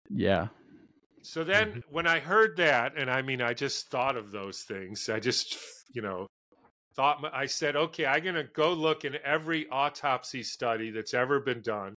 [0.09, 0.49] Yeah.
[1.23, 1.81] So then Mm-hmm.
[1.95, 5.09] when I heard that, and I mean, I just thought of those things.
[5.09, 5.57] I just,
[5.95, 6.27] you know,
[6.95, 11.41] thought, I said, okay, I'm going to go look in every autopsy study that's ever
[11.41, 11.95] been done.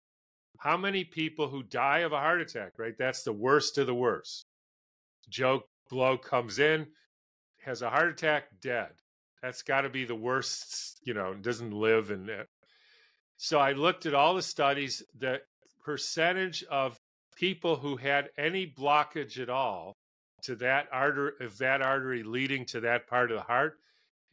[0.59, 2.97] How many people who die of a heart attack, right?
[2.97, 4.45] That's the worst of the worst.
[5.29, 6.87] Joe Blow comes in,
[7.63, 8.89] has a heart attack, dead.
[9.41, 12.11] That's got to be the worst, you know, doesn't live.
[12.11, 12.43] And eh.
[13.37, 15.03] so I looked at all the studies.
[15.19, 15.41] The
[15.83, 16.97] percentage of
[17.35, 19.93] people who had any blockage at all
[20.43, 23.79] to that artery of that artery leading to that part of the heart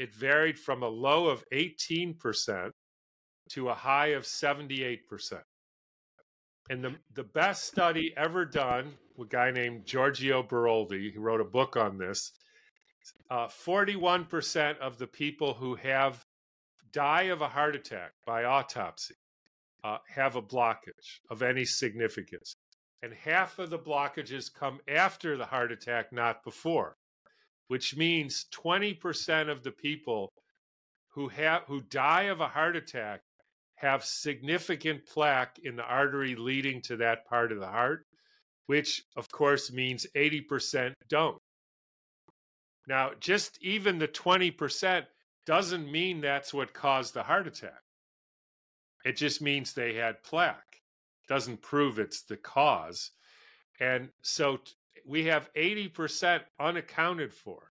[0.00, 2.70] it varied from a low of 18%
[3.50, 5.00] to a high of 78%
[6.70, 11.44] and the, the best study ever done a guy named giorgio baroldi who wrote a
[11.44, 12.32] book on this
[13.30, 16.24] uh, 41% of the people who have
[16.92, 19.14] die of a heart attack by autopsy
[19.84, 22.56] uh, have a blockage of any significance.
[23.02, 26.96] And half of the blockages come after the heart attack, not before,
[27.70, 30.32] which means 20% of the people
[31.14, 33.20] who have who die of a heart attack
[33.76, 38.02] have significant plaque in the artery leading to that part of the heart,
[38.66, 41.38] which of course means 80% don't.
[42.88, 45.04] Now, just even the 20%
[45.46, 47.82] doesn't mean that's what caused the heart attack.
[49.04, 50.82] It just means they had plaque
[51.28, 53.12] doesn't prove it's the cause.
[53.78, 54.58] And so
[55.06, 57.70] we have 80% unaccounted for,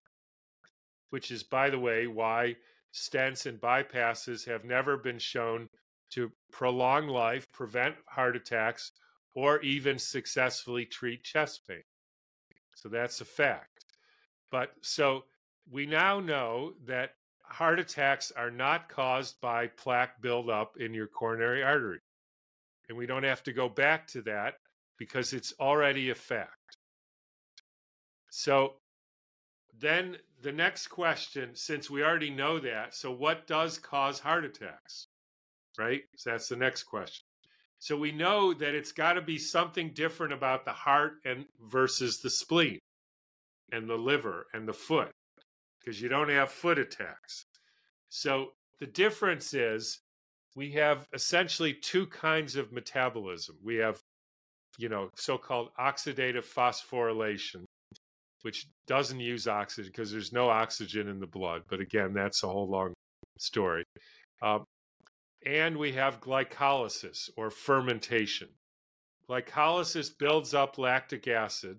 [1.09, 2.55] which is, by the way, why
[2.93, 5.69] stents and bypasses have never been shown
[6.11, 8.91] to prolong life, prevent heart attacks,
[9.35, 11.83] or even successfully treat chest pain.
[12.75, 13.85] So that's a fact.
[14.51, 15.25] But so
[15.71, 17.11] we now know that
[17.43, 21.99] heart attacks are not caused by plaque buildup in your coronary artery
[22.89, 24.55] and we don't have to go back to that
[24.97, 26.77] because it's already a fact.
[28.29, 28.75] So
[29.79, 35.07] then the next question, since we already know that, so what does cause heart attacks?
[35.77, 36.01] Right?
[36.17, 37.23] So that's the next question.
[37.79, 42.19] So we know that it's got to be something different about the heart and versus
[42.19, 42.79] the spleen
[43.71, 45.11] and the liver and the foot
[45.79, 47.45] because you don't have foot attacks.
[48.09, 49.99] So the difference is
[50.55, 53.55] we have essentially two kinds of metabolism.
[53.63, 54.01] We have,
[54.77, 57.63] you know, so-called oxidative phosphorylation,
[58.41, 61.63] which doesn't use oxygen because there's no oxygen in the blood.
[61.69, 62.93] But again, that's a whole long
[63.37, 63.83] story.
[64.41, 64.65] Um,
[65.45, 68.49] and we have glycolysis or fermentation.
[69.29, 71.77] Glycolysis builds up lactic acid,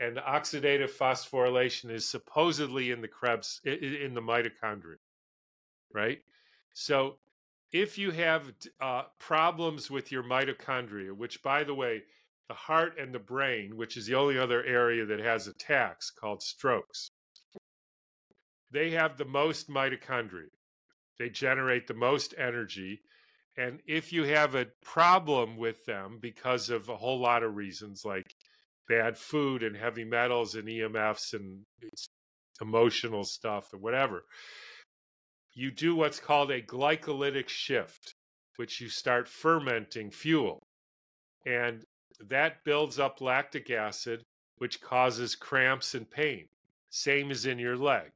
[0.00, 4.96] and oxidative phosphorylation is supposedly in the Krebs in the mitochondria,
[5.94, 6.18] right?
[6.72, 7.16] So
[7.72, 12.02] if you have uh, problems with your mitochondria, which, by the way,
[12.50, 16.42] the heart and the brain, which is the only other area that has attacks called
[16.42, 17.12] strokes,
[18.72, 20.48] they have the most mitochondria.
[21.20, 23.02] They generate the most energy.
[23.56, 28.02] And if you have a problem with them because of a whole lot of reasons,
[28.04, 28.34] like
[28.88, 31.62] bad food and heavy metals and EMFs and
[32.60, 34.24] emotional stuff or whatever,
[35.54, 38.12] you do what's called a glycolytic shift,
[38.56, 40.64] which you start fermenting fuel.
[41.46, 41.84] And
[42.28, 44.24] that builds up lactic acid
[44.60, 46.44] which causes cramps and pain.
[46.90, 48.12] Same as in your leg.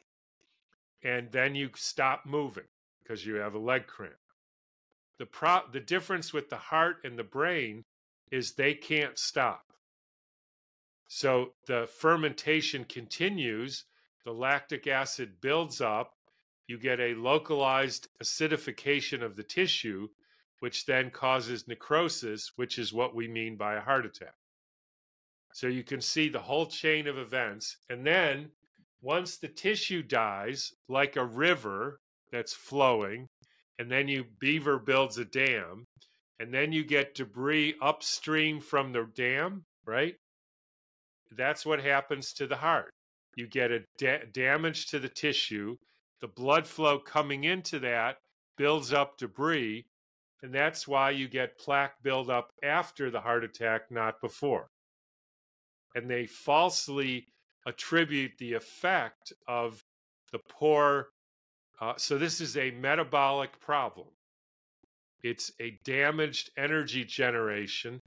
[1.03, 2.69] And then you stop moving
[3.03, 4.15] because you have a leg cramp.
[5.19, 7.85] The pro- the difference with the heart and the brain
[8.31, 9.73] is they can't stop.
[11.09, 13.85] So the fermentation continues,
[14.25, 16.15] the lactic acid builds up,
[16.67, 20.09] you get a localized acidification of the tissue,
[20.65, 24.33] which then causes necrosis, which is what we mean by a heart attack.
[25.53, 27.77] So you can see the whole chain of events.
[27.91, 28.49] And then
[29.03, 32.01] once the tissue dies, like a river
[32.33, 33.29] that's flowing,
[33.79, 35.85] and then you beaver builds a dam,
[36.41, 40.15] and then you get debris upstream from the dam, right?
[41.31, 42.95] That's what happens to the heart.
[43.37, 45.77] You get a da- damage to the tissue,
[46.23, 48.17] the blood flow coming into that
[48.57, 49.85] builds up debris,
[50.45, 54.69] and that's why you get plaque buildup after the heart attack, not before.
[55.95, 57.29] And they falsely
[57.67, 59.83] attribute the effect of
[60.33, 61.09] the poor.
[61.81, 64.09] Uh, so, this is a metabolic problem.
[65.23, 68.03] It's a damaged energy generation,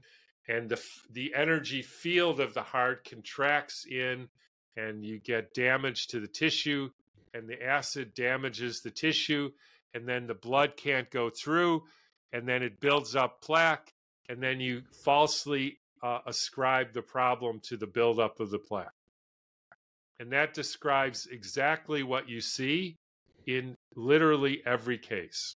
[0.46, 4.28] and the, the energy field of the heart contracts in,
[4.76, 6.88] and you get damage to the tissue,
[7.34, 9.50] and the acid damages the tissue,
[9.92, 11.82] and then the blood can't go through,
[12.32, 13.92] and then it builds up plaque,
[14.28, 18.92] and then you falsely uh, ascribe the problem to the buildup of the plaque.
[20.20, 22.96] And that describes exactly what you see
[23.46, 25.54] in literally every case.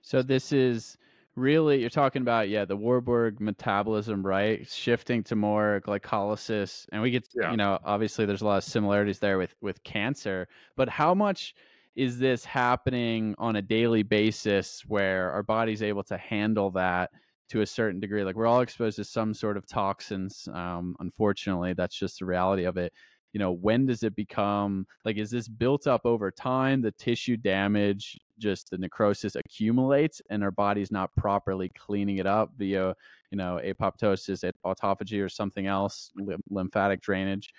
[0.00, 0.96] So this is
[1.36, 7.10] really you're talking about yeah the Warburg metabolism right shifting to more glycolysis and we
[7.10, 7.50] get yeah.
[7.50, 11.54] you know obviously there's a lot of similarities there with with cancer but how much
[11.96, 17.10] is this happening on a daily basis where our body's able to handle that
[17.50, 18.24] to a certain degree?
[18.24, 22.64] Like we're all exposed to some sort of toxins um, unfortunately that's just the reality
[22.64, 22.92] of it.
[23.32, 27.36] You know when does it become like is this built up over time the tissue
[27.36, 32.94] damage just the necrosis accumulates and our body's not properly cleaning it up via
[33.32, 36.12] you know apoptosis autophagy or something else
[36.48, 37.50] lymphatic drainage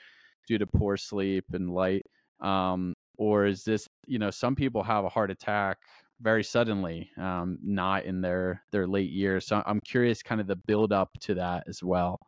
[0.47, 2.05] due to poor sleep and light?
[2.41, 5.77] Um, or is this you know some people have a heart attack
[6.21, 10.55] very suddenly um, not in their their late years so i'm curious kind of the
[10.55, 12.19] build up to that as well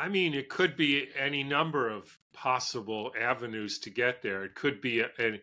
[0.00, 4.44] I mean, it could be any number of possible avenues to get there.
[4.44, 5.40] It could be a, a,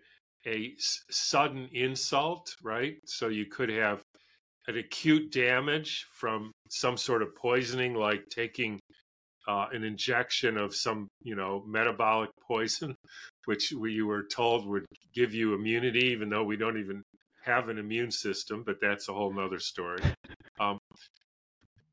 [0.47, 2.95] a sudden insult, right?
[3.05, 4.01] So you could have
[4.67, 8.79] an acute damage from some sort of poisoning, like taking
[9.47, 12.95] uh, an injection of some, you know, metabolic poison,
[13.45, 17.03] which we, were told would give you immunity, even though we don't even
[17.43, 18.63] have an immune system.
[18.65, 20.01] But that's a whole nother story.
[20.59, 20.79] Um,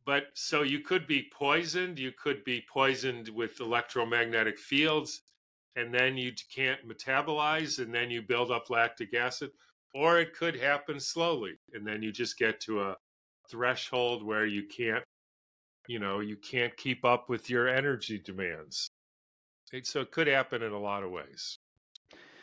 [0.05, 5.23] but so you could be poisoned you could be poisoned with electromagnetic fields
[5.77, 9.51] and then you can't metabolize and then you build up lactic acid
[9.93, 12.97] or it could happen slowly and then you just get to a
[13.49, 15.05] threshold where you can't
[15.87, 18.89] you know you can't keep up with your energy demands
[19.83, 21.59] so it could happen in a lot of ways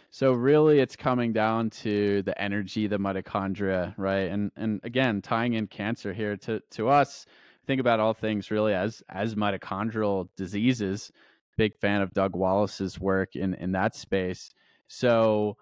[0.09, 5.53] so really it's coming down to the energy the mitochondria right and and again tying
[5.53, 7.25] in cancer here to to us
[7.67, 11.11] think about all things really as as mitochondrial diseases.
[11.57, 14.51] Big fan of Doug Wallace's work in in that space.
[14.87, 15.57] So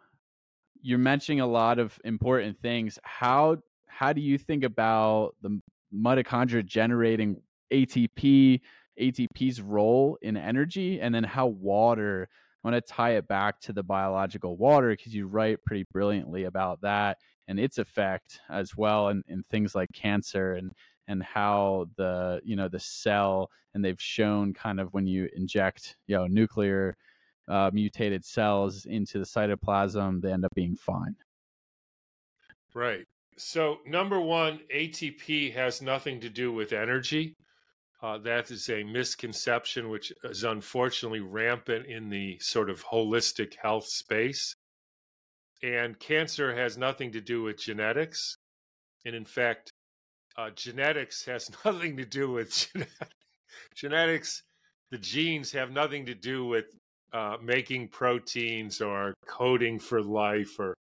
[0.81, 2.97] you're mentioning a lot of important things.
[3.03, 5.61] How how do you think about the
[5.93, 8.61] mitochondria generating ATP,
[8.99, 12.27] ATP's role in energy, and then how water?
[12.63, 16.43] I want to tie it back to the biological water because you write pretty brilliantly
[16.43, 20.71] about that and its effect as well, and, and things like cancer and
[21.09, 25.97] and how the you know the cell and they've shown kind of when you inject
[26.07, 26.95] you know nuclear
[27.49, 31.15] uh, mutated cells into the cytoplasm they end up being fine
[32.73, 33.05] right
[33.37, 37.35] so number one atp has nothing to do with energy
[38.01, 43.85] uh, that is a misconception which is unfortunately rampant in the sort of holistic health
[43.85, 44.55] space
[45.61, 48.37] and cancer has nothing to do with genetics
[49.05, 49.71] and in fact
[50.39, 52.71] uh, genetics has nothing to do with
[53.75, 54.43] genetics.
[54.91, 56.65] The genes have nothing to do with
[57.13, 60.73] uh, making proteins or coding for life or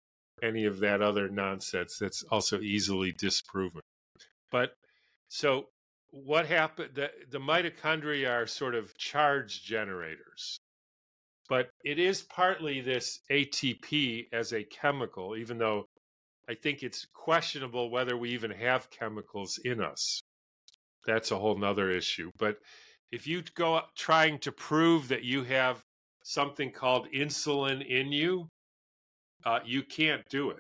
[0.42, 3.80] any of that other nonsense that's also easily disproven.
[4.50, 4.74] But
[5.28, 5.68] so
[6.10, 6.90] what happened?
[6.94, 10.58] The, the mitochondria are sort of charge generators.
[11.48, 15.86] But it is partly this ATP as a chemical, even though
[16.48, 20.20] I think it's questionable whether we even have chemicals in us.
[21.06, 22.30] That's a whole nother issue.
[22.38, 22.58] But
[23.12, 25.82] If you go trying to prove that you have
[26.24, 28.48] something called insulin in you,
[29.44, 30.58] uh, you can't do it.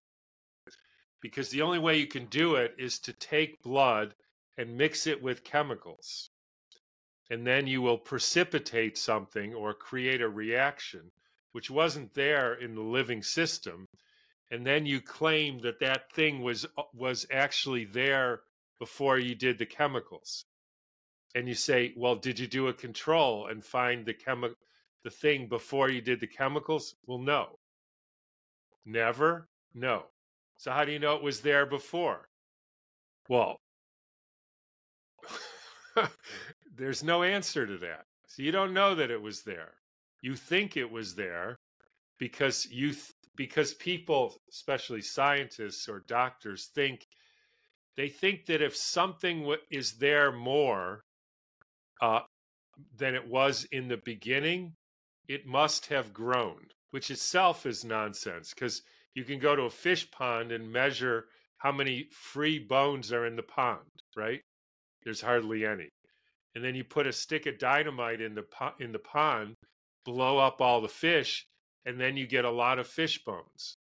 [1.20, 4.14] Because the only way you can do it is to take blood
[4.56, 6.30] and mix it with chemicals.
[7.30, 11.10] And then you will precipitate something or create a reaction
[11.56, 13.88] which wasn't there in the living system.
[14.50, 18.42] And then you claim that that thing was uh, was actually there
[18.78, 20.44] before you did the chemicals.
[21.34, 24.54] And you say, well, did you do a control and find the chemi-
[25.02, 26.94] the thing before you did the chemicals?
[27.06, 27.58] Well, no.
[28.84, 29.48] Never?
[29.74, 30.04] No.
[30.58, 32.28] So how do you know it was there before?
[33.30, 33.60] Well,
[36.76, 38.04] there's no answer to that.
[38.28, 39.74] So you don't know that it was there.
[40.22, 41.56] You think it was there
[42.18, 47.06] because you th- because people, especially scientists or doctors, think
[47.96, 51.02] they think that if something w- is there more
[52.00, 52.20] uh,
[52.96, 54.74] than it was in the beginning,
[55.28, 58.82] it must have grown, which itself is nonsense because
[59.14, 61.26] you can go to a fish pond and measure
[61.58, 63.80] how many free bones are in the pond,
[64.14, 64.42] right?
[65.06, 65.88] There's hardly any.
[66.56, 69.54] And then you put a stick of dynamite in the po- in the pond,
[70.04, 71.46] blow up all the fish,
[71.84, 73.76] and then you get a lot of fish bones.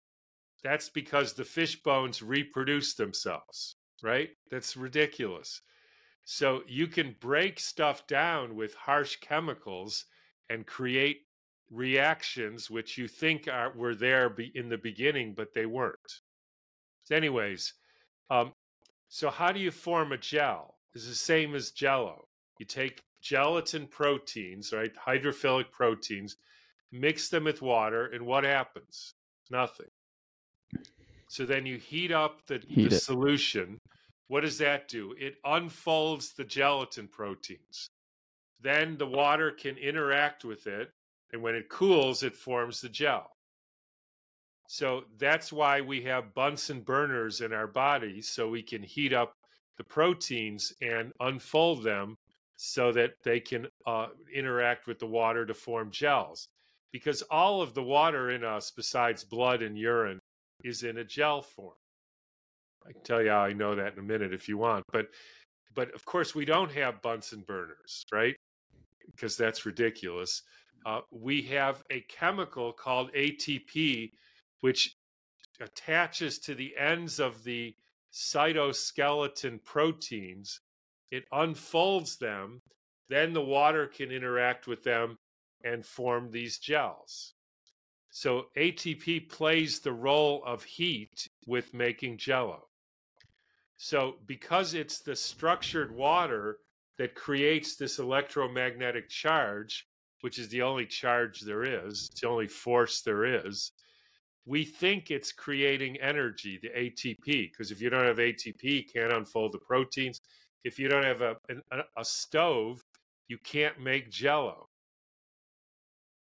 [0.63, 4.29] That's because the fish bones reproduce themselves, right?
[4.51, 5.61] That's ridiculous.
[6.25, 10.05] So you can break stuff down with harsh chemicals
[10.49, 11.21] and create
[11.71, 16.21] reactions which you think are were there be, in the beginning, but they weren't.
[17.03, 17.73] So anyways,
[18.29, 18.53] um,
[19.07, 20.74] so how do you form a gel?
[20.95, 22.25] It's the same as Jello.
[22.57, 26.37] You take gelatin proteins, right, hydrophilic proteins,
[26.91, 29.13] mix them with water, and what happens?
[29.51, 29.89] Nothing.
[31.27, 33.77] So then you heat up the, Heat the solution.
[34.27, 35.13] What does that do?
[35.19, 37.89] It unfolds the gelatin proteins.
[38.61, 40.89] Then the water can interact with it,
[41.33, 43.31] and when it cools, it forms the gel.
[44.67, 49.34] So that's why we have Bunsen burners in our bodies, so we can heat up
[49.77, 52.17] the proteins and unfold them
[52.57, 56.47] so that they can uh, interact with the water to form gels.
[56.91, 60.19] Because all of the water in us, besides blood and urine,
[60.63, 61.75] is in a gel form.
[62.87, 65.07] I can tell you how I know that in a minute if you want, but
[65.73, 68.35] but of course we don't have Bunsen burners, right?
[69.11, 70.43] Because that's ridiculous.
[70.85, 74.11] Uh, we have a chemical called ATP,
[74.61, 74.95] which
[75.59, 77.75] attaches to the ends of the
[78.15, 80.61] cytoskeleton proteins.
[81.11, 82.61] It unfolds them,
[83.09, 85.17] then the water can interact with them
[85.63, 87.33] and form these gels.
[88.09, 92.67] So ATP plays the role of heat with making jello.
[93.77, 96.59] So because it's the structured water
[96.97, 99.85] that creates this electromagnetic charge,
[100.21, 103.73] which is the only charge there is, it's the only force there is,
[104.45, 109.11] we think it's creating energy, the ATP, because if you don't have ATP, you can't
[109.11, 110.21] unfold the proteins.
[110.63, 111.35] If you don't have a,
[111.71, 112.83] a, a stove,
[113.27, 114.69] you can't make jello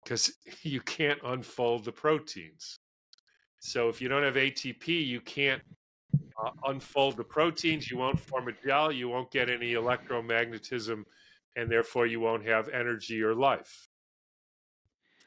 [0.05, 0.33] because
[0.63, 2.79] you can't unfold the proteins.
[3.61, 5.63] So if you don't have ATP, you can't
[6.43, 7.91] uh, unfold the proteins.
[7.91, 8.93] You won't form a gel.
[8.93, 11.03] You won't get any electromagnetism,
[11.57, 13.89] and therefore you won't have energy or life.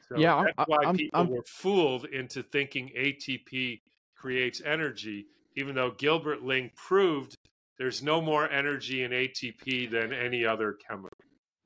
[0.10, 3.82] So Yeah, I'm- that's why I'm- people I'm- were fooled into thinking ATP
[4.16, 7.38] creates energy, even though Gilbert Ling proved
[7.78, 11.16] there's no more energy in ATP than any other chemical.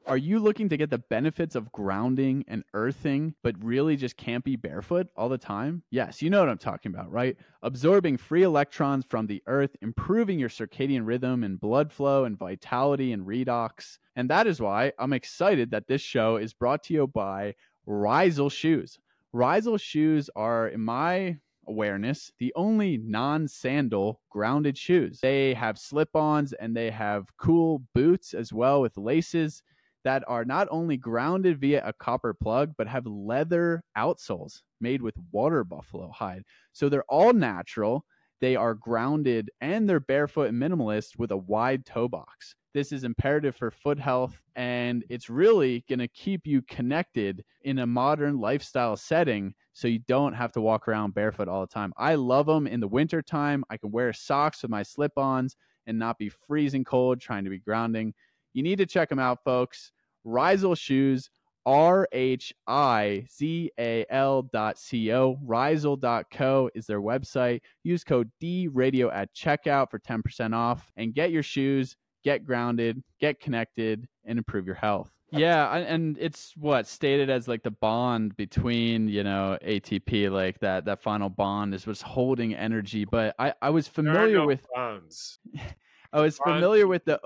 [0.05, 4.43] Are you looking to get the benefits of grounding and earthing, but really just can't
[4.43, 5.83] be barefoot all the time?
[5.91, 7.37] Yes, you know what I'm talking about, right?
[7.61, 13.13] Absorbing free electrons from the earth, improving your circadian rhythm and blood flow and vitality
[13.13, 13.97] and redox.
[14.17, 18.49] And that is why I'm excited that this show is brought to you by Rhizal
[18.49, 18.99] Shoes.
[19.33, 25.19] Rhizal shoes are, in my awareness, the only non sandal grounded shoes.
[25.21, 29.63] They have slip ons and they have cool boots as well with laces
[30.03, 35.15] that are not only grounded via a copper plug, but have leather outsoles made with
[35.31, 36.43] water buffalo hide.
[36.73, 38.05] So they're all natural.
[38.41, 42.55] They are grounded and they're barefoot and minimalist with a wide toe box.
[42.73, 47.79] This is imperative for foot health and it's really going to keep you connected in
[47.79, 51.93] a modern lifestyle setting so you don't have to walk around barefoot all the time.
[51.97, 53.63] I love them in the wintertime.
[53.69, 55.55] I can wear socks with my slip ons
[55.85, 58.13] and not be freezing cold trying to be grounding.
[58.53, 59.91] You need to check them out, folks.
[60.23, 61.29] Rhizal Shoes,
[61.65, 65.37] R H I Z A L dot C O.
[65.43, 67.61] Rhizal dot co is their website.
[67.83, 73.03] Use code D radio at checkout for 10% off and get your shoes, get grounded,
[73.19, 75.09] get connected, and improve your health.
[75.31, 80.85] yeah, and it's what stated as like the bond between you know ATP, like that
[80.85, 83.05] that final bond is what's holding energy.
[83.05, 85.39] But I I was familiar no with bonds.
[86.13, 87.19] I was Bond- familiar with the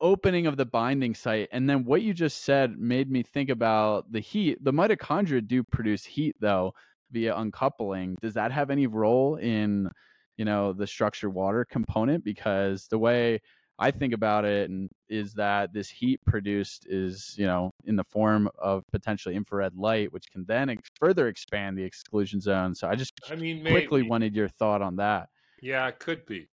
[0.00, 4.12] opening of the binding site, and then what you just said made me think about
[4.12, 4.62] the heat.
[4.62, 6.74] The mitochondria do produce heat though
[7.10, 8.16] via uncoupling.
[8.20, 9.90] Does that have any role in
[10.36, 12.22] you know the structured water component?
[12.24, 13.40] Because the way
[13.78, 18.04] I think about it and is that this heat produced is, you know, in the
[18.04, 22.74] form of potentially infrared light, which can then ex- further expand the exclusion zone.
[22.74, 24.10] So I just I mean, quickly maybe.
[24.10, 25.28] wanted your thought on that.
[25.62, 26.48] Yeah, it could be.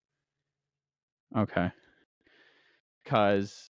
[1.37, 1.71] Okay.
[3.07, 3.71] Cause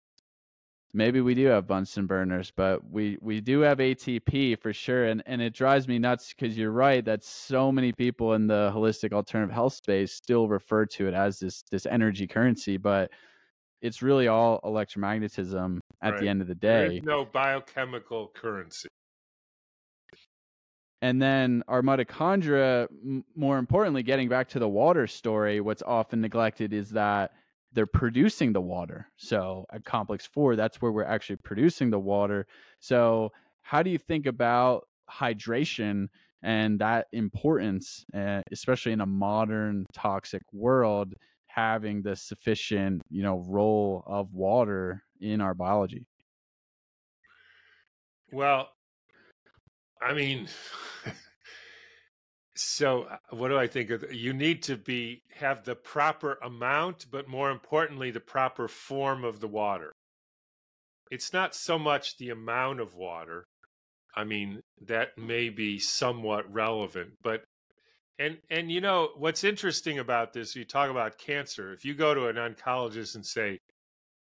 [0.94, 5.22] maybe we do have Bunsen burners, but we we do have ATP for sure, and
[5.26, 9.14] and it drives me nuts because you're right that so many people in the holistic
[9.14, 13.12] alternative health space still refer to it as this this energy currency, but
[13.84, 16.20] it's really all electromagnetism at Right.
[16.22, 16.98] the end of the day.
[16.98, 18.88] is no biochemical currency.
[21.02, 26.22] And then our mitochondria, m- more importantly, getting back to the water story, what's often
[26.22, 27.32] neglected is that
[27.74, 29.08] they're producing the water.
[29.18, 32.48] So at complex four, that's where we're actually producing the water.
[32.80, 36.08] So, how do you think about hydration
[36.42, 41.16] and that importance, uh, especially in a modern toxic world,
[41.54, 46.06] having the sufficient, you know, role of water in our biology?
[48.32, 48.70] Well,
[50.02, 50.48] I mean,
[52.56, 54.12] so uh, what do I think of?
[54.12, 59.40] You need to be have the proper amount, but more importantly, the proper form of
[59.40, 59.94] the water.
[61.12, 63.46] It's not so much the amount of water.
[64.16, 67.44] I mean, that may be somewhat relevant, but
[68.20, 70.56] and and you know what's interesting about this?
[70.56, 71.74] You talk about cancer.
[71.74, 73.60] If you go to an oncologist and say,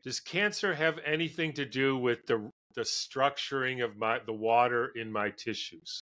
[0.04, 5.12] "Does cancer have anything to do with the the structuring of my the water in
[5.12, 6.02] my tissues?"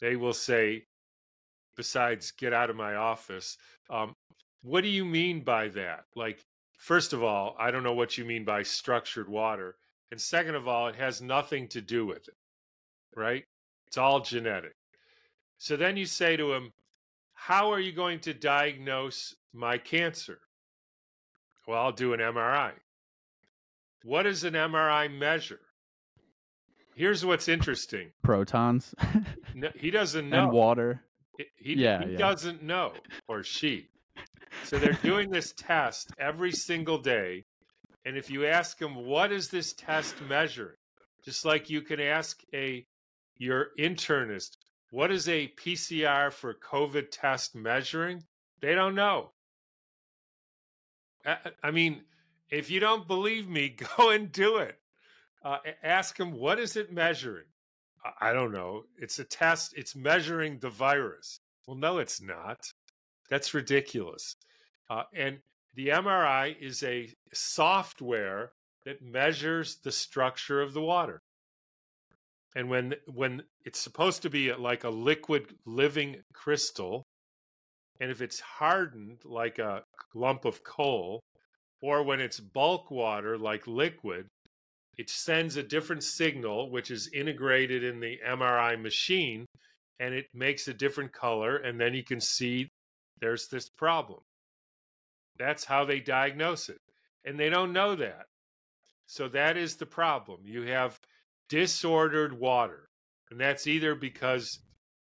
[0.00, 0.86] They will say,
[1.76, 3.56] besides "get out of my office,"
[3.90, 4.12] um,
[4.62, 6.04] what do you mean by that?
[6.14, 6.44] Like,
[6.78, 9.76] first of all, I don't know what you mean by structured water,
[10.10, 12.36] and second of all, it has nothing to do with it,
[13.16, 13.44] right?
[13.86, 14.74] It's all genetic.
[15.64, 16.74] So then you say to him,
[17.32, 20.40] How are you going to diagnose my cancer?
[21.66, 22.72] Well, I'll do an MRI.
[24.02, 25.60] What does an MRI measure?
[26.94, 28.10] Here's what's interesting.
[28.22, 28.94] Protons
[29.54, 30.42] No, he doesn't know.
[30.44, 31.00] and water.
[31.38, 32.18] He, he, Yeah, he yeah.
[32.18, 32.92] doesn't know,
[33.26, 33.88] or she.
[34.64, 37.46] So they're doing this test every single day.
[38.04, 40.76] And if you ask them, what is this test measuring?
[41.24, 42.84] Just like you can ask a
[43.38, 44.58] your internist,
[44.94, 48.22] what is a PCR for COVID test measuring?
[48.60, 49.32] They don't know.
[51.64, 52.02] I, mean,
[52.48, 54.78] if you don't believe me, go and do it.
[55.44, 57.46] Uh, ask them, what is it measuring?
[58.04, 58.84] I- I don't know.
[58.96, 59.74] It's a test.
[59.76, 61.40] It's measuring the virus.
[61.66, 62.60] Well, no, it's not.
[63.28, 64.36] That's ridiculous.
[64.88, 65.38] Uh, and
[65.74, 68.52] the MRI is a software
[68.84, 71.23] that measures the structure of the water.
[72.54, 77.02] And when when it's supposed to be like a liquid living crystal,
[78.00, 79.82] and if it's hardened like a
[80.14, 81.20] lump of coal,
[81.80, 84.26] or when it's bulk water like liquid,
[84.96, 89.46] it sends a different signal which is integrated in the MRI machine
[90.00, 92.68] and it makes a different color and then you can see
[93.20, 94.20] there's this problem.
[95.38, 96.78] That's how they diagnose it.
[97.24, 98.26] And they don't know that.
[99.06, 100.40] So that is the problem.
[100.44, 100.98] You have
[101.54, 102.88] disordered water.
[103.30, 104.58] And that's either because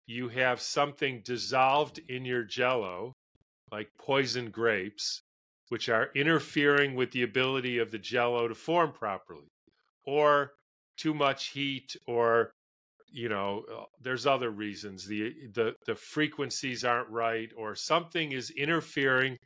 [0.06, 3.14] you have something dissolved in your jello,
[3.70, 5.22] like poison grapes,
[5.70, 9.48] which are interfering with the ability of the jello to form properly,
[10.04, 10.50] or
[10.98, 12.52] too much heat, or
[13.10, 15.06] you know, uh, there's other reasons.
[15.06, 19.38] The the the frequencies aren't right, or something is interfering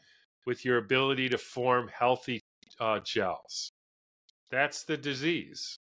[0.44, 2.40] with your ability to form healthy
[2.80, 3.70] uh, gels.
[4.50, 5.78] That's the disease.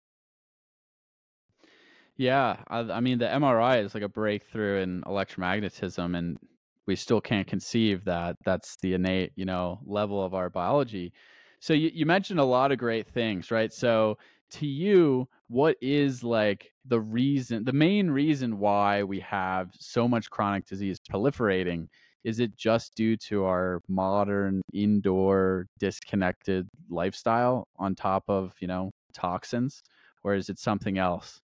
[2.21, 6.37] Yeah, I, I mean the MRI is like a breakthrough in electromagnetism, and
[6.85, 11.13] we still can't conceive that that's the innate, you know, level of our biology.
[11.61, 13.73] So you, you mentioned a lot of great things, right?
[13.73, 14.19] So
[14.51, 20.29] to you, what is like the reason, the main reason why we have so much
[20.29, 21.87] chronic disease proliferating?
[22.23, 28.91] Is it just due to our modern indoor disconnected lifestyle on top of, you know,
[29.11, 29.81] toxins?
[30.23, 31.41] Or is it something else?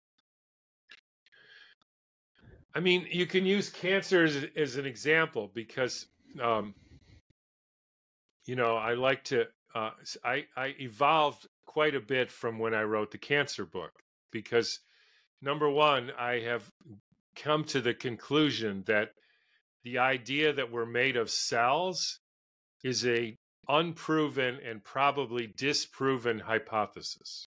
[2.77, 6.07] I mean, you can use cancer as, as an example because,
[6.43, 6.75] um,
[8.45, 9.47] you know, I like to.
[9.75, 13.93] Uh, I I evolved quite a bit from when I wrote the cancer book
[14.31, 14.81] because
[15.41, 16.71] number one, I have
[17.35, 19.09] come to the conclusion that
[19.83, 22.21] the idea that we're made of cells
[22.85, 23.39] is a
[23.71, 27.46] unproven and probably disproven hypothesis.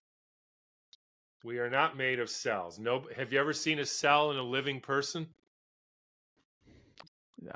[1.42, 2.78] We are not made of cells.
[2.78, 5.26] No, have you ever seen a cell in a living person?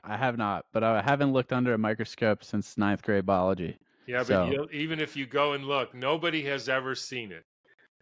[0.02, 3.76] I have not, but I haven't looked under a microscope since ninth grade biology.
[4.06, 7.44] Yeah, but you, even if you go and look, nobody has ever seen it.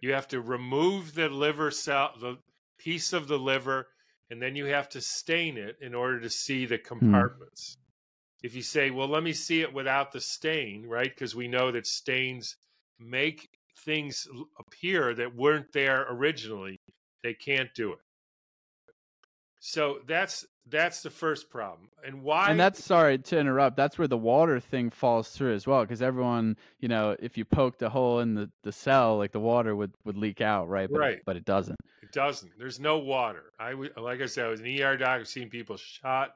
[0.00, 2.38] You have to remove the liver cell, the
[2.78, 3.88] piece of the liver,
[4.30, 6.84] and then you have to stain it in order to see the hmm.
[6.84, 7.76] compartments.
[8.42, 11.12] If you say, well, let me see it without the stain, right?
[11.14, 12.56] Because we know that stains
[12.98, 13.48] make
[13.84, 14.28] things
[14.58, 16.80] appear that weren't there originally,
[17.22, 17.98] they can't do it.
[19.60, 21.88] So that's that's the first problem.
[22.04, 23.76] And why And that's sorry to interrupt.
[23.76, 27.44] That's where the water thing falls through as well, because everyone, you know, if you
[27.44, 30.88] poked a hole in the, the cell, like the water would, would leak out, right?
[30.90, 31.14] But Right.
[31.14, 31.78] It, but it doesn't.
[32.02, 32.52] It doesn't.
[32.58, 33.52] There's no water.
[33.58, 35.20] I like I said, I was an ER doc.
[35.20, 36.34] I've seen people shot,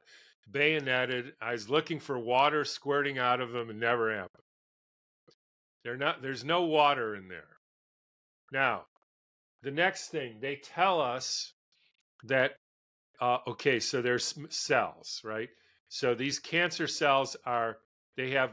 [0.50, 1.34] bayoneted.
[1.40, 4.35] I was looking for water squirting out of them, and never happened.
[5.86, 6.20] They're not.
[6.20, 7.58] There's no water in there.
[8.52, 8.86] Now,
[9.62, 11.52] the next thing they tell us
[12.24, 12.56] that
[13.20, 15.48] uh, okay, so there's cells, right?
[15.88, 17.78] So these cancer cells are
[18.16, 18.50] they have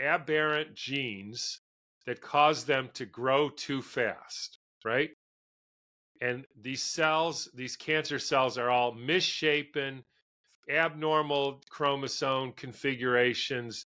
[0.00, 1.60] aberrant genes
[2.06, 5.10] that cause them to grow too fast, right?
[6.20, 10.02] and these cells these cancer cells are all misshapen
[10.70, 13.86] abnormal chromosome configurations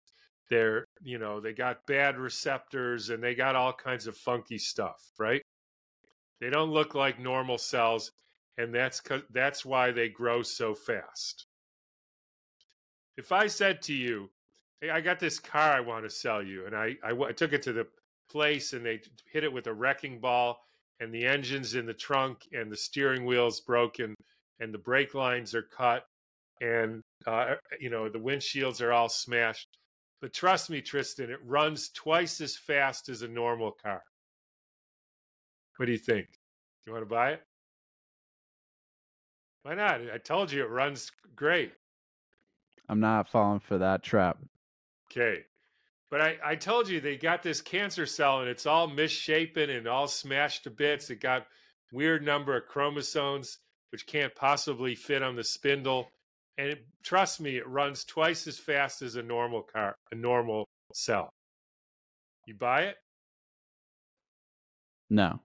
[0.49, 5.11] they're you know they got bad receptors and they got all kinds of funky stuff
[5.19, 5.41] right?
[6.39, 8.11] They don't look like normal cells
[8.57, 11.45] and that's that's why they grow so fast.
[13.17, 14.29] If i said to you
[14.81, 17.63] hey i got this car i want to sell you and I I took it
[17.63, 17.87] to the
[18.29, 20.59] place and they hit it with a wrecking ball
[20.99, 24.15] and the engine's in the trunk and the steering wheel's broken
[24.59, 26.03] and the brake lines are cut
[26.61, 29.77] and uh, you know the windshields are all smashed
[30.21, 34.01] but trust me tristan it runs twice as fast as a normal car
[35.77, 37.41] what do you think Do you want to buy it
[39.63, 41.73] why not i told you it runs great
[42.89, 44.37] I'm not falling for that trap.
[45.11, 45.43] Okay.
[46.09, 49.87] But I, I told you they got this cancer cell and it's all misshapen and
[49.87, 51.09] all smashed to bits.
[51.09, 51.47] It got
[51.91, 53.59] weird number of chromosomes
[53.91, 56.11] which can't possibly fit on the spindle.
[56.57, 60.67] And it, trust me, it runs twice as fast as a normal car, a normal
[60.93, 61.29] cell.
[62.45, 62.95] You buy it?
[65.09, 65.41] No.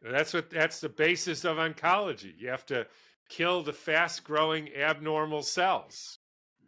[0.00, 2.32] That's what that's the basis of oncology.
[2.38, 2.86] You have to
[3.28, 6.18] kill the fast growing abnormal cells.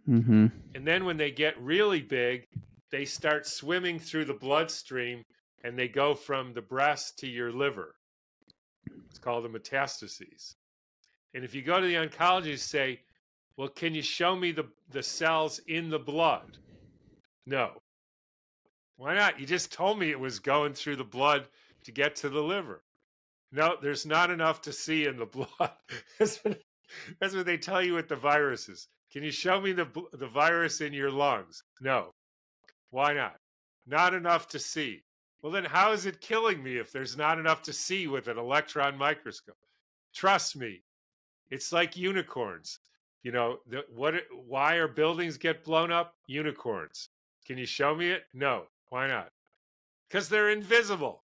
[0.09, 0.47] Mm-hmm.
[0.75, 2.45] And then when they get really big,
[2.91, 5.25] they start swimming through the bloodstream
[5.63, 7.95] and they go from the breast to your liver.
[9.09, 10.55] It's called the metastases.
[11.35, 13.01] And if you go to the oncologist, say,
[13.61, 16.57] Well, can you show me the, the cells in the blood?
[17.45, 17.73] No.
[18.97, 19.39] Why not?
[19.39, 21.47] You just told me it was going through the blood
[21.85, 22.83] to get to the liver.
[23.53, 25.27] No, there's not enough to see in the
[25.59, 25.73] blood.
[26.19, 26.59] that's, what,
[27.21, 28.89] that's what they tell you with the viruses.
[29.13, 31.63] Can you show me the the virus in your lungs?
[31.83, 32.15] No.
[32.89, 33.37] Why not?
[33.87, 35.03] Not enough to see.
[35.43, 38.39] Well, then how is it killing me if there's not enough to see with an
[38.39, 39.59] electron microscope?
[40.15, 40.81] Trust me,
[41.51, 42.79] it's like unicorns.
[43.23, 44.15] You know, the, what?
[44.47, 46.15] Why are buildings get blown up?
[46.27, 47.09] Unicorns.
[47.47, 48.23] Can you show me it?
[48.33, 48.65] No.
[48.89, 49.31] Why not?
[50.09, 51.23] Because they're invisible.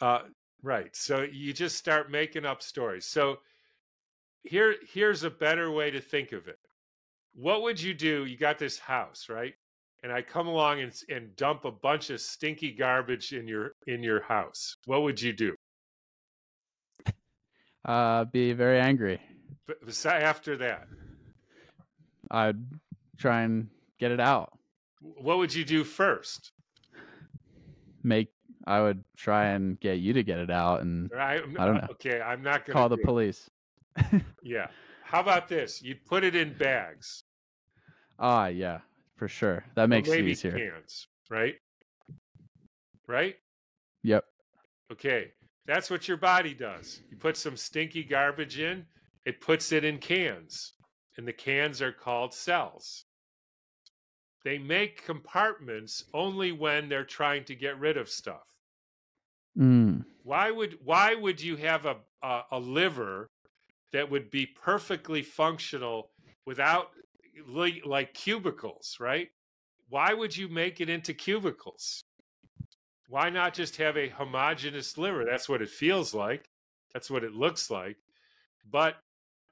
[0.00, 0.22] Uh,
[0.62, 0.94] right.
[0.94, 3.06] So you just start making up stories.
[3.06, 3.38] So
[4.42, 6.58] here, here's a better way to think of it.
[7.34, 8.24] What would you do?
[8.24, 9.54] You got this house, right?
[10.02, 14.02] And I come along and, and dump a bunch of stinky garbage in your in
[14.02, 14.76] your house.
[14.86, 15.54] What would you do?
[17.84, 19.20] Uh, be very angry.
[19.66, 20.88] But after that,
[22.30, 22.56] I'd
[23.18, 24.58] try and get it out.
[25.00, 26.52] what would you do first?
[28.02, 28.28] Make.
[28.64, 31.88] I would try and get you to get it out and I, I don't know.
[31.92, 33.50] Okay, I'm not going to call the police.
[34.42, 34.68] Yeah.
[35.04, 35.82] How about this?
[35.82, 37.24] You'd put it in bags.
[38.18, 38.78] Ah, yeah,
[39.16, 39.64] for sure.
[39.74, 40.52] That makes it maybe easier.
[40.52, 41.56] cans, right?
[43.06, 43.36] Right?
[44.04, 44.24] Yep.
[44.92, 45.32] Okay,
[45.66, 47.02] that's what your body does.
[47.10, 48.86] You put some stinky garbage in,
[49.24, 50.72] it puts it in cans,
[51.16, 53.04] and the cans are called cells.
[54.44, 58.46] They make compartments only when they're trying to get rid of stuff.
[59.56, 60.04] Mm.
[60.24, 63.28] Why would why would you have a a, a liver
[63.92, 66.10] that would be perfectly functional
[66.46, 66.90] without
[67.46, 69.28] li- like cubicles, right?
[69.90, 72.02] Why would you make it into cubicles?
[73.12, 75.26] why not just have a homogeneous liver?
[75.26, 76.48] That's what it feels like.
[76.94, 77.98] That's what it looks like.
[78.70, 78.96] But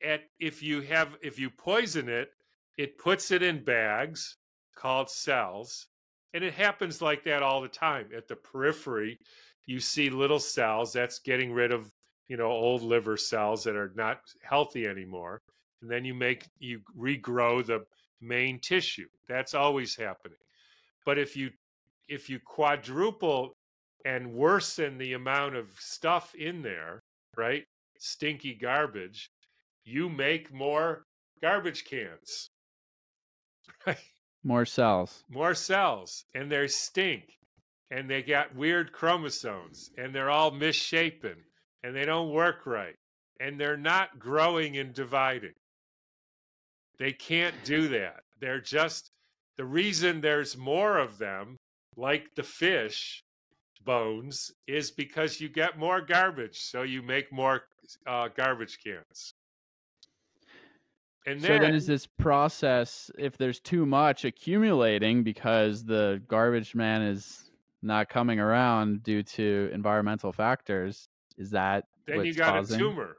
[0.05, 2.31] at if you have if you poison it,
[2.77, 4.37] it puts it in bags
[4.75, 5.87] called cells.
[6.33, 8.09] And it happens like that all the time.
[8.17, 9.19] At the periphery,
[9.67, 11.91] you see little cells that's getting rid of,
[12.29, 15.43] you know, old liver cells that are not healthy anymore.
[15.83, 17.85] And then you make you regrow the
[18.21, 19.09] main tissue.
[19.29, 20.39] That's always happening.
[21.05, 21.51] But if you
[22.09, 23.57] if you quadruple
[24.05, 27.03] and worsen the amount of stuff in there,
[27.37, 27.65] right?
[27.99, 29.31] Stinky garbage,
[29.91, 31.05] you make more
[31.43, 32.51] garbage cans.
[34.43, 35.23] More cells.
[35.29, 36.25] More cells.
[36.35, 37.25] And they stink.
[37.91, 39.91] And they got weird chromosomes.
[39.99, 41.37] And they're all misshapen.
[41.85, 42.95] And they don't work right.
[43.39, 45.55] And they're not growing and dividing.
[46.99, 48.21] They can't do that.
[48.41, 49.11] They're just
[49.57, 51.57] the reason there's more of them,
[51.97, 53.23] like the fish
[53.85, 56.59] bones, is because you get more garbage.
[56.61, 57.63] So you make more
[58.07, 59.35] uh, garbage cans.
[61.31, 66.75] And then, so then is this process if there's too much accumulating because the garbage
[66.75, 67.51] man is
[67.83, 71.09] not coming around due to environmental factors?
[71.39, 72.77] Is that then you got causing?
[72.77, 73.17] a tumor?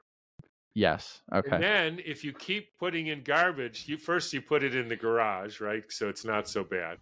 [0.73, 1.21] Yes.
[1.33, 1.55] Okay.
[1.55, 4.95] And then if you keep putting in garbage, you first you put it in the
[4.95, 5.83] garage, right?
[5.89, 6.97] So it's not so bad.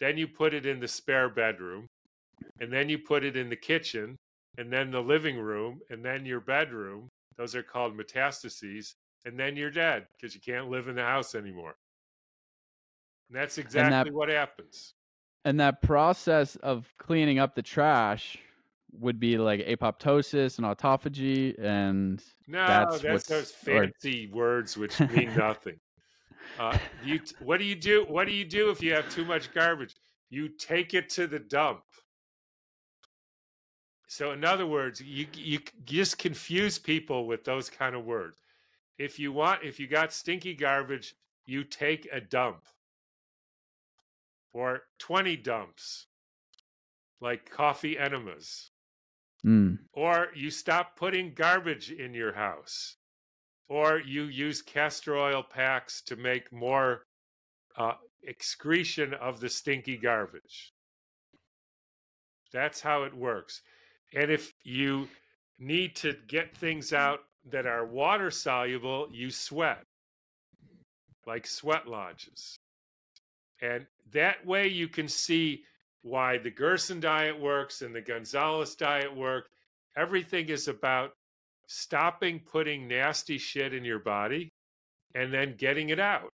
[0.00, 1.86] Then you put it in the spare bedroom,
[2.60, 4.16] and then you put it in the kitchen,
[4.56, 7.08] and then the living room, and then your bedroom.
[7.36, 8.94] Those are called metastases
[9.28, 11.76] and then you're dead because you can't live in the house anymore.
[13.28, 14.94] And that's exactly and that, what happens.
[15.44, 18.38] And that process of cleaning up the trash
[18.98, 24.36] would be like apoptosis and autophagy and no that's, that's those fancy or...
[24.36, 25.78] words which mean nothing
[26.58, 29.52] uh, you what do you do what do you do if you have too much
[29.52, 29.94] garbage
[30.30, 31.82] you take it to the dump
[34.06, 38.38] so in other words you you just confuse people with those kind of words
[38.98, 41.14] if you want if you got stinky garbage
[41.48, 42.66] you take a dump.
[44.52, 46.06] Or 20 dumps.
[47.20, 48.70] Like coffee enemas.
[49.46, 49.78] Mm.
[49.92, 52.96] or you stop putting garbage in your house.
[53.68, 57.02] Or you use castor oil packs to make more
[57.76, 57.94] uh,
[58.24, 60.72] excretion of the stinky garbage.
[62.52, 63.62] That's how it works.
[64.12, 65.08] And if you
[65.58, 67.20] need to get things out
[67.50, 69.82] that are water soluble, you sweat,
[71.26, 72.56] like sweat lodges.
[73.60, 75.64] And that way you can see
[76.02, 79.48] why the Gerson diet works and the Gonzalez diet work.
[79.96, 81.12] Everything is about
[81.66, 84.48] stopping putting nasty shit in your body
[85.14, 86.30] and then getting it out.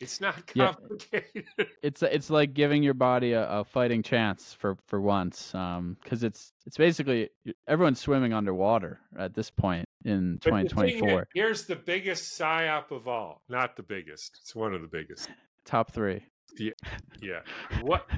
[0.00, 1.44] It's not complicated.
[1.58, 1.64] Yeah.
[1.82, 5.96] It's it's like giving your body a, a fighting chance for for once, because um,
[6.08, 7.30] it's it's basically
[7.68, 11.28] everyone's swimming underwater at this point in 2024.
[11.34, 13.42] here's the biggest psyop of all.
[13.48, 14.38] Not the biggest.
[14.42, 15.30] It's one of the biggest.
[15.64, 16.24] Top three.
[16.58, 16.72] Yeah,
[17.22, 17.40] yeah.
[17.82, 18.08] What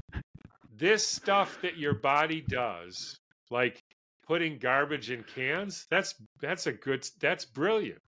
[0.74, 3.16] this stuff that your body does,
[3.50, 3.82] like
[4.26, 7.08] putting garbage in cans, that's that's a good.
[7.20, 8.00] That's brilliant.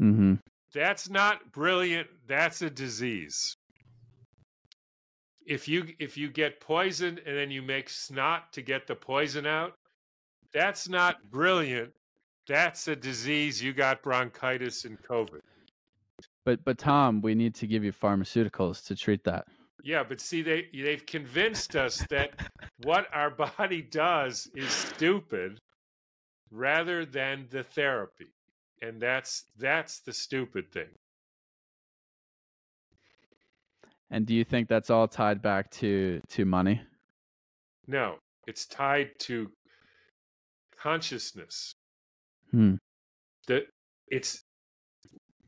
[0.00, 0.34] Mm-hmm.
[0.74, 2.08] That's not brilliant.
[2.26, 3.56] That's a disease.
[5.46, 9.46] If you if you get poisoned and then you make snot to get the poison
[9.46, 9.74] out,
[10.52, 11.92] that's not brilliant.
[12.46, 13.62] That's a disease.
[13.62, 15.40] You got bronchitis and COVID.
[16.44, 19.46] But but Tom, we need to give you pharmaceuticals to treat that.
[19.82, 22.30] Yeah, but see, they they've convinced us that
[22.84, 25.58] what our body does is stupid,
[26.52, 28.28] rather than the therapy
[28.82, 30.88] and that's that's the stupid thing.
[34.10, 36.80] And do you think that's all tied back to to money?
[37.86, 39.50] No it's tied to
[40.76, 41.72] consciousness.
[42.50, 42.74] Hmm.
[43.46, 43.62] that
[44.08, 44.42] it's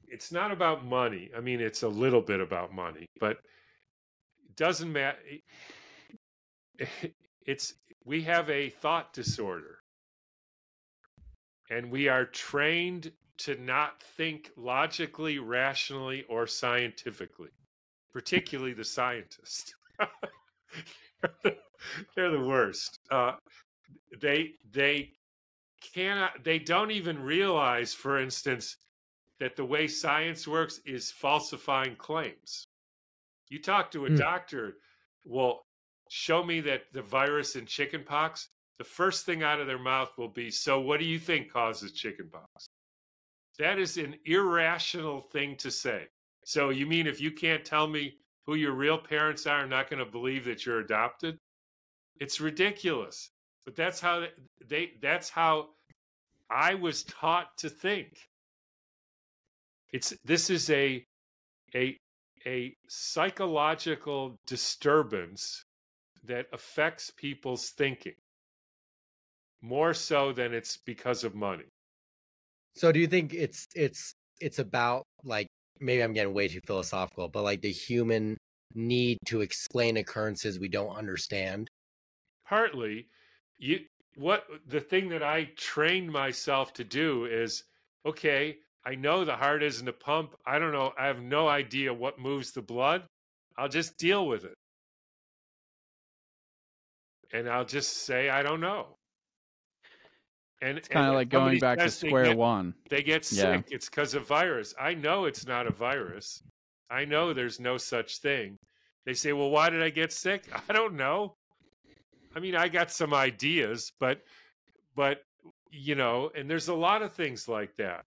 [0.06, 1.30] it's not about money.
[1.36, 3.38] I mean it's a little bit about money but
[4.44, 5.18] it doesn't matter
[7.46, 7.74] it's
[8.04, 9.78] we have a thought disorder.
[11.70, 13.12] And we are trained
[13.44, 17.50] to not think logically, rationally, or scientifically,
[18.12, 19.74] particularly the scientists.
[21.42, 23.00] They're the worst.
[23.10, 23.32] Uh,
[24.20, 25.10] they they
[25.94, 26.44] cannot.
[26.44, 28.76] They don't even realize, for instance,
[29.40, 32.66] that the way science works is falsifying claims.
[33.48, 34.16] You talk to a mm.
[34.16, 34.76] doctor,
[35.26, 35.62] well,
[36.08, 38.48] show me that the virus in chickenpox.
[38.78, 41.92] The first thing out of their mouth will be, "So, what do you think causes
[41.92, 42.68] chickenpox?"
[43.58, 46.08] That is an irrational thing to say.
[46.44, 48.14] So you mean if you can't tell me
[48.46, 51.38] who your real parents are, I'm not going to believe that you're adopted?
[52.18, 53.30] It's ridiculous.
[53.64, 54.26] But that's how
[54.66, 55.68] they that's how
[56.50, 58.28] I was taught to think.
[59.92, 61.06] It's this is a
[61.74, 61.96] a
[62.46, 65.64] a psychological disturbance
[66.24, 68.14] that affects people's thinking
[69.60, 71.70] more so than it's because of money.
[72.74, 75.46] So do you think it's it's it's about like
[75.80, 78.36] maybe I'm getting way too philosophical, but like the human
[78.74, 81.68] need to explain occurrences we don't understand?
[82.46, 83.08] Partly,
[83.58, 83.80] you
[84.16, 87.64] what the thing that I trained myself to do is
[88.06, 90.34] okay, I know the heart isn't a pump.
[90.44, 90.92] I don't know.
[90.98, 93.04] I have no idea what moves the blood.
[93.56, 94.54] I'll just deal with it.
[97.32, 98.96] And I'll just say, I don't know.
[100.62, 102.72] And it's kind of like going back to square get, one.
[102.88, 103.64] They get sick.
[103.68, 103.74] Yeah.
[103.74, 104.72] It's because of virus.
[104.80, 106.40] I know it's not a virus.
[106.88, 108.58] I know there's no such thing.
[109.04, 110.44] They say, well, why did I get sick?
[110.68, 111.34] I don't know.
[112.36, 114.22] I mean, I got some ideas, but,
[114.94, 115.22] but,
[115.70, 118.04] you know, and there's a lot of things like that.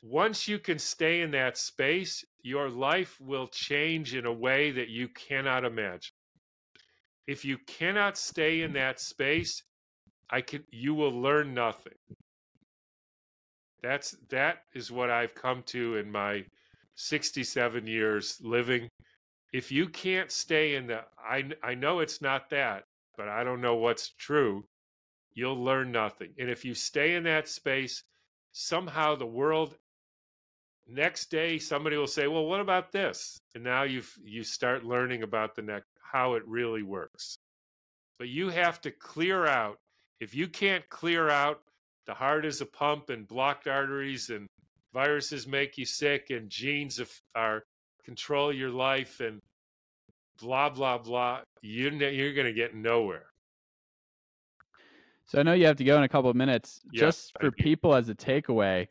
[0.00, 4.88] Once you can stay in that space, your life will change in a way that
[4.88, 6.14] you cannot imagine.
[7.26, 9.62] If you cannot stay in that space,
[10.32, 11.92] I can you will learn nothing.
[13.82, 16.44] That's that is what I've come to in my
[16.96, 18.88] 67 years living.
[19.52, 22.84] If you can't stay in the I I know it's not that,
[23.16, 24.64] but I don't know what's true,
[25.34, 26.30] you'll learn nothing.
[26.38, 28.02] And if you stay in that space,
[28.52, 29.76] somehow the world
[30.88, 35.22] next day somebody will say, "Well, what about this?" And now you've you start learning
[35.22, 37.36] about the next how it really works.
[38.18, 39.78] But you have to clear out
[40.20, 41.60] if you can't clear out
[42.06, 44.48] the heart is a pump and blocked arteries and
[44.92, 47.00] viruses make you sick and genes
[47.34, 47.62] are
[48.04, 49.40] control your life and
[50.40, 53.26] blah blah blah you you're going to get nowhere.
[55.24, 56.80] So i know you have to go in a couple of minutes.
[56.92, 58.88] Yes, just for people as a takeaway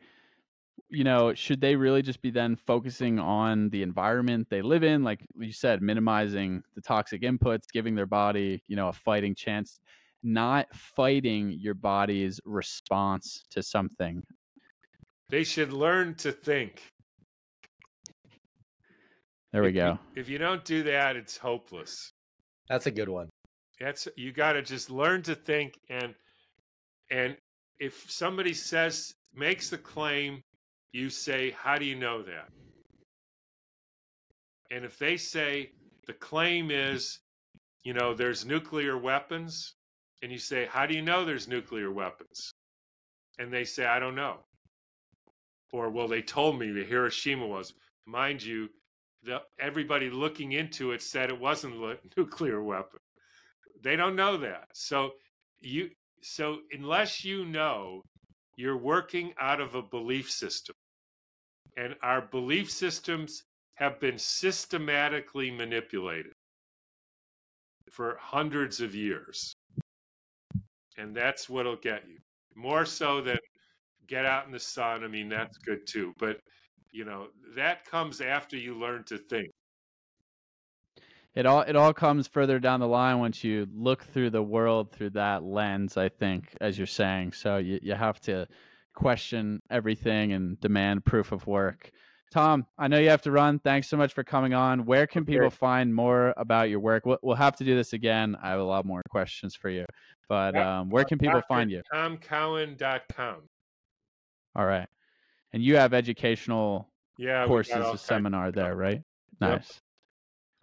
[0.88, 5.02] you know should they really just be then focusing on the environment they live in?
[5.02, 9.80] Like you said minimizing the toxic inputs giving their body you know a fighting chance
[10.22, 14.22] not fighting your body's response to something.
[15.28, 16.82] They should learn to think.
[19.52, 19.98] There we if go.
[20.14, 22.12] You, if you don't do that, it's hopeless.
[22.68, 23.28] That's a good one.
[23.80, 26.14] That's you got to just learn to think and
[27.10, 27.36] and
[27.78, 30.42] if somebody says makes the claim,
[30.92, 32.48] you say, "How do you know that?"
[34.70, 35.72] And if they say
[36.06, 37.18] the claim is,
[37.84, 39.74] you know, there's nuclear weapons,
[40.22, 42.52] and you say, How do you know there's nuclear weapons?
[43.38, 44.38] And they say, I don't know.
[45.72, 47.74] Or, well, they told me that Hiroshima was.
[48.06, 48.68] Mind you,
[49.22, 53.00] the, everybody looking into it said it wasn't a nuclear weapon.
[53.82, 54.68] They don't know that.
[54.74, 55.12] So
[55.60, 55.90] you
[56.22, 58.02] so unless you know
[58.56, 60.74] you're working out of a belief system.
[61.76, 63.44] And our belief systems
[63.76, 66.32] have been systematically manipulated
[67.90, 69.54] for hundreds of years
[70.98, 72.18] and that's what'll get you
[72.54, 73.38] more so than
[74.06, 75.04] get out in the sun.
[75.04, 76.38] I mean, that's good too, but
[76.90, 79.48] you know that comes after you learn to think.
[81.34, 84.92] It all it all comes further down the line once you look through the world
[84.92, 85.96] through that lens.
[85.96, 88.46] I think, as you're saying, so you you have to
[88.94, 91.90] question everything and demand proof of work.
[92.30, 93.58] Tom, I know you have to run.
[93.58, 94.86] Thanks so much for coming on.
[94.86, 97.04] Where can people find more about your work?
[97.04, 98.36] We'll, we'll have to do this again.
[98.42, 99.84] I have a lot more questions for you.
[100.32, 101.82] But um, where can people find you?
[101.92, 103.36] TomCowan.com.
[104.56, 104.88] All right.
[105.52, 109.02] And you have educational yeah, courses, a seminar there, right?
[109.42, 109.82] Nice.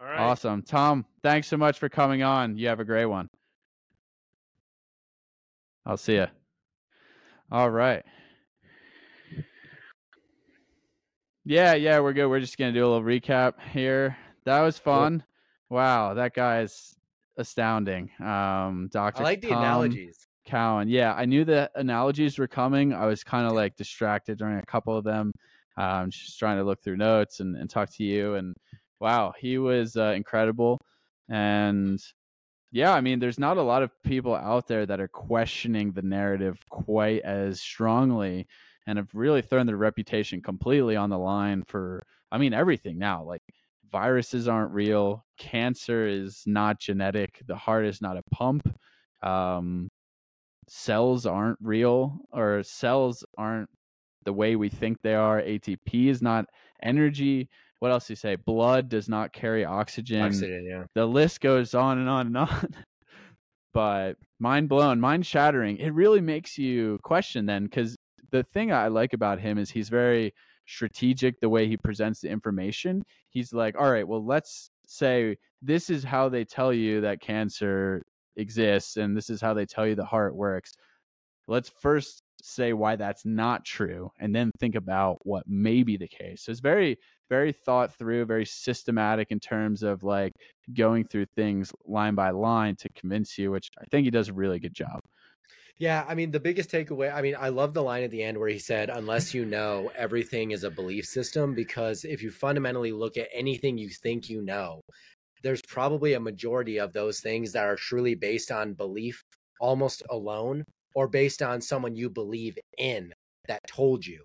[0.00, 0.08] Yep.
[0.08, 0.18] All right.
[0.18, 0.62] Awesome.
[0.62, 2.58] Tom, thanks so much for coming on.
[2.58, 3.30] You have a great one.
[5.86, 6.26] I'll see you.
[7.52, 8.02] All right.
[11.44, 12.26] Yeah, yeah, we're good.
[12.26, 14.16] We're just gonna do a little recap here.
[14.46, 15.22] That was fun.
[15.68, 16.96] Wow, that guy's
[17.40, 18.10] astounding.
[18.20, 19.22] Um, Doctor.
[19.22, 20.26] I like the analogies.
[20.46, 20.88] Cowan.
[20.88, 22.92] Yeah, I knew the analogies were coming.
[22.92, 25.32] I was kind of like distracted during a couple of them.
[25.76, 28.34] Um, just trying to look through notes and, and talk to you.
[28.34, 28.56] And
[29.00, 30.80] wow, he was uh, incredible.
[31.28, 32.00] And
[32.72, 36.02] yeah, I mean, there's not a lot of people out there that are questioning the
[36.02, 38.46] narrative quite as strongly
[38.86, 43.22] and have really thrown their reputation completely on the line for, I mean, everything now.
[43.24, 43.42] Like
[43.90, 48.74] viruses aren't real, cancer is not genetic, the heart is not a pump,
[49.22, 49.88] um,
[50.68, 53.68] cells aren't real, or cells aren't
[54.24, 55.40] the way we think they are.
[55.40, 56.46] ATP is not
[56.82, 57.48] energy.
[57.80, 58.36] What else do you say?
[58.36, 60.22] Blood does not carry oxygen.
[60.22, 60.84] Oxygen, yeah.
[60.94, 62.68] The list goes on and on and on.
[63.72, 65.78] but mind blown, mind shattering.
[65.78, 67.96] It really makes you question then because
[68.30, 70.34] the thing I like about him is he's very
[70.66, 73.02] strategic the way he presents the information.
[73.28, 78.02] He's like, all right, well, let's say this is how they tell you that cancer
[78.36, 80.72] exists and this is how they tell you the heart works.
[81.46, 86.08] Let's first say why that's not true and then think about what may be the
[86.08, 86.42] case.
[86.42, 86.98] So it's very,
[87.28, 90.32] very thought through, very systematic in terms of like
[90.74, 94.34] going through things line by line to convince you, which I think he does a
[94.34, 95.00] really good job.
[95.80, 98.36] Yeah, I mean, the biggest takeaway, I mean, I love the line at the end
[98.36, 101.54] where he said, unless you know, everything is a belief system.
[101.54, 104.82] Because if you fundamentally look at anything you think you know,
[105.42, 109.22] there's probably a majority of those things that are truly based on belief
[109.58, 110.64] almost alone
[110.94, 113.10] or based on someone you believe in
[113.48, 114.22] that told you.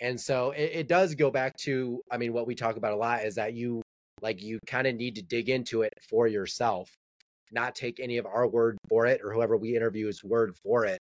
[0.00, 2.96] And so it, it does go back to, I mean, what we talk about a
[2.96, 3.82] lot is that you
[4.22, 6.88] like you kind of need to dig into it for yourself,
[7.52, 10.98] not take any of our word for it or whoever we interview's word for it,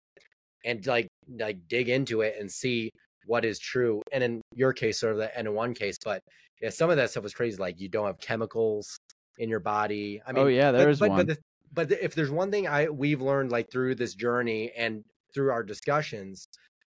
[0.65, 2.91] and like like dig into it and see
[3.27, 4.03] what is true.
[4.13, 6.21] And in your case, sort of the N one case, but
[6.61, 7.57] yeah, some of that stuff was crazy.
[7.57, 8.97] Like you don't have chemicals
[9.39, 10.23] in your body.
[10.27, 11.19] I mean, oh yeah, there but, is but, one.
[11.19, 11.39] But the,
[11.73, 15.03] but if there's one thing I we've learned like through this journey and
[15.35, 16.47] through our discussions,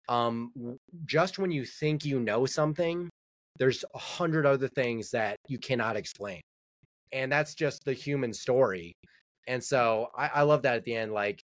[0.09, 3.09] um, just when you think you know something,
[3.59, 6.41] there's a hundred other things that you cannot explain,
[7.13, 8.93] and that's just the human story.
[9.49, 11.43] And so I, I love that at the end, like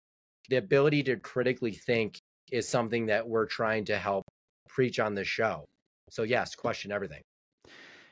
[0.49, 2.18] the ability to critically think
[2.53, 4.24] is something that we're trying to help
[4.68, 5.64] preach on the show.
[6.11, 7.22] So yes, question everything.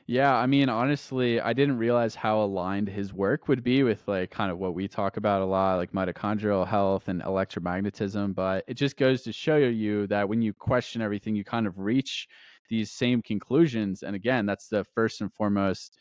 [0.07, 4.29] Yeah, I mean, honestly, I didn't realize how aligned his work would be with like
[4.29, 8.35] kind of what we talk about a lot, like mitochondrial health and electromagnetism.
[8.35, 11.79] But it just goes to show you that when you question everything, you kind of
[11.79, 12.27] reach
[12.69, 14.03] these same conclusions.
[14.03, 15.97] And again, that's the first and foremost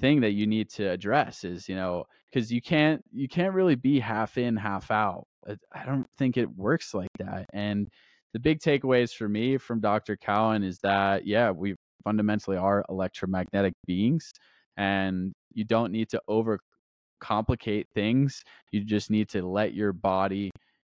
[0.00, 2.04] thing that you need to address is, you know,
[2.34, 5.24] because you can't you can't really be half in, half out.
[5.46, 7.46] I don't think it works like that.
[7.52, 7.88] And
[8.32, 10.16] the big takeaways for me from Dr.
[10.16, 14.32] Cowan is that yeah, we fundamentally are electromagnetic beings
[14.76, 20.50] and you don't need to overcomplicate things you just need to let your body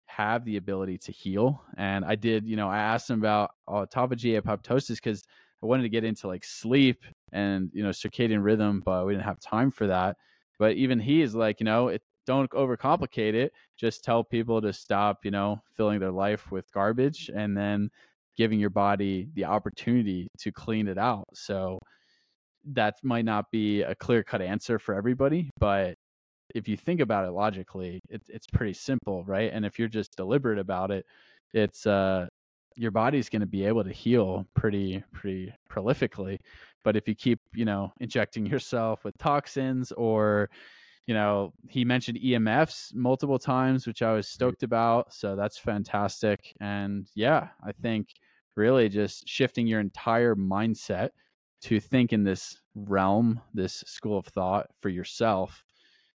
[0.07, 4.41] have the ability to heal and i did you know i asked him about autophagy
[4.41, 5.23] apoptosis because
[5.63, 9.23] i wanted to get into like sleep and you know circadian rhythm but we didn't
[9.23, 10.17] have time for that
[10.59, 14.73] but even he is like you know it don't overcomplicate it just tell people to
[14.73, 17.89] stop you know filling their life with garbage and then
[18.37, 21.25] giving your body the opportunity to clean it out.
[21.33, 21.79] So
[22.73, 25.95] that might not be a clear cut answer for everybody, but
[26.55, 29.51] if you think about it logically, it, it's pretty simple, right?
[29.51, 31.05] And if you're just deliberate about it,
[31.53, 32.27] it's uh,
[32.77, 36.39] your body's going to be able to heal pretty pretty prolifically.
[36.83, 40.49] But if you keep, you know, injecting yourself with toxins or
[41.07, 44.33] you know, he mentioned EMFs multiple times, which I was mm-hmm.
[44.33, 45.13] stoked about.
[45.13, 46.53] So that's fantastic.
[46.59, 48.09] And yeah, I think
[48.55, 51.09] really just shifting your entire mindset
[51.61, 55.63] to think in this realm, this school of thought for yourself,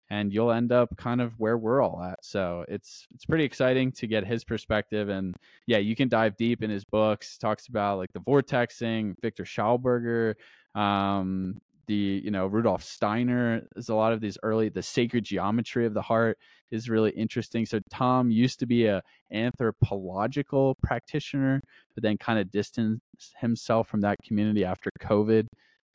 [0.09, 2.23] and you'll end up kind of where we're all at.
[2.23, 5.35] So it's it's pretty exciting to get his perspective, and
[5.67, 7.37] yeah, you can dive deep in his books.
[7.37, 10.35] Talks about like the vortexing, Victor Schauberger,
[10.75, 13.61] um, the you know Rudolf Steiner.
[13.73, 16.37] There's a lot of these early the sacred geometry of the heart
[16.71, 17.65] is really interesting.
[17.65, 19.01] So Tom used to be a
[19.33, 21.61] anthroposophical practitioner,
[21.95, 23.01] but then kind of distanced
[23.39, 25.47] himself from that community after COVID.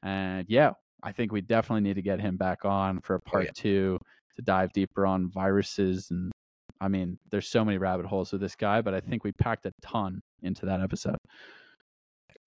[0.02, 0.72] And yeah,
[1.04, 3.52] I think we definitely need to get him back on for a part oh, yeah.
[3.54, 3.98] two
[4.36, 6.32] to dive deeper on viruses and
[6.80, 9.64] I mean, there's so many rabbit holes with this guy, but I think we packed
[9.64, 11.16] a ton into that episode.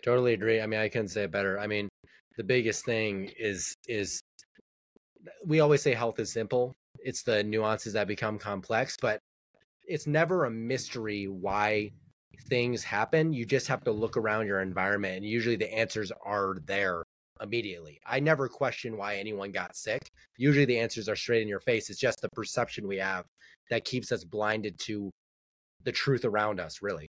[0.03, 0.61] Totally agree.
[0.61, 1.59] I mean, I couldn't say it better.
[1.59, 1.87] I mean,
[2.35, 4.21] the biggest thing is is
[5.45, 6.75] we always say health is simple.
[6.99, 9.19] It's the nuances that become complex, but
[9.87, 11.91] it's never a mystery why
[12.49, 13.33] things happen.
[13.33, 17.03] You just have to look around your environment and usually the answers are there
[17.41, 17.99] immediately.
[18.05, 20.11] I never question why anyone got sick.
[20.37, 21.89] Usually the answers are straight in your face.
[21.89, 23.25] It's just the perception we have
[23.69, 25.11] that keeps us blinded to
[25.83, 27.07] the truth around us, really.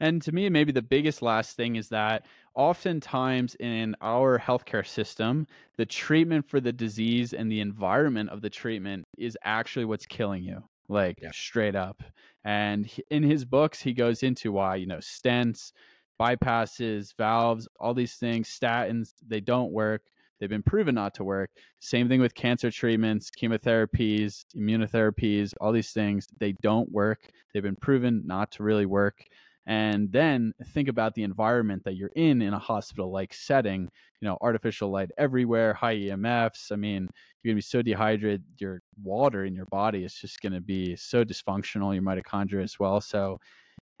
[0.00, 2.24] And to me, maybe the biggest last thing is that
[2.54, 5.46] oftentimes in our healthcare system,
[5.76, 10.44] the treatment for the disease and the environment of the treatment is actually what's killing
[10.44, 11.30] you, like yeah.
[11.32, 12.02] straight up.
[12.44, 15.72] And in his books, he goes into why, you know, stents,
[16.20, 20.02] bypasses, valves, all these things, statins, they don't work.
[20.40, 21.50] They've been proven not to work.
[21.80, 27.20] Same thing with cancer treatments, chemotherapies, immunotherapies, all these things, they don't work.
[27.52, 29.24] They've been proven not to really work.
[29.66, 33.82] and then think about the environment that you're in in a hospital like setting
[34.20, 37.02] you know artificial light everywhere high emfs i mean
[37.42, 40.60] you're going to be so dehydrated your water in your body is just going to
[40.60, 43.38] be so dysfunctional your mitochondria as well so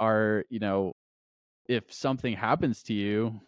[0.00, 0.92] are you know
[1.68, 3.40] if something happens to you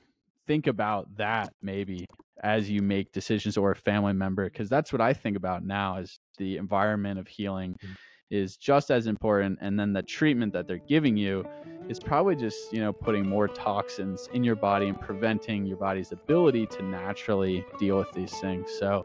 [0.46, 2.06] think about that maybe
[2.42, 5.96] as you make decisions or a family member because that's what i think about now
[5.98, 7.92] is the environment of healing mm-hmm.
[8.30, 11.44] is just as important and then the treatment that they're giving you
[11.90, 16.12] is probably just you know putting more toxins in your body and preventing your body's
[16.12, 18.70] ability to naturally deal with these things.
[18.78, 19.04] So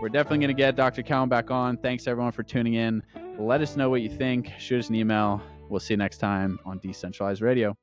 [0.00, 1.76] we're definitely going to get dr Cowan back on.
[1.76, 3.02] Thanks everyone for tuning in.
[3.38, 4.52] Let us know what you think.
[4.58, 5.40] Shoot us an email.
[5.68, 7.76] We'll see you next time on decentralized radio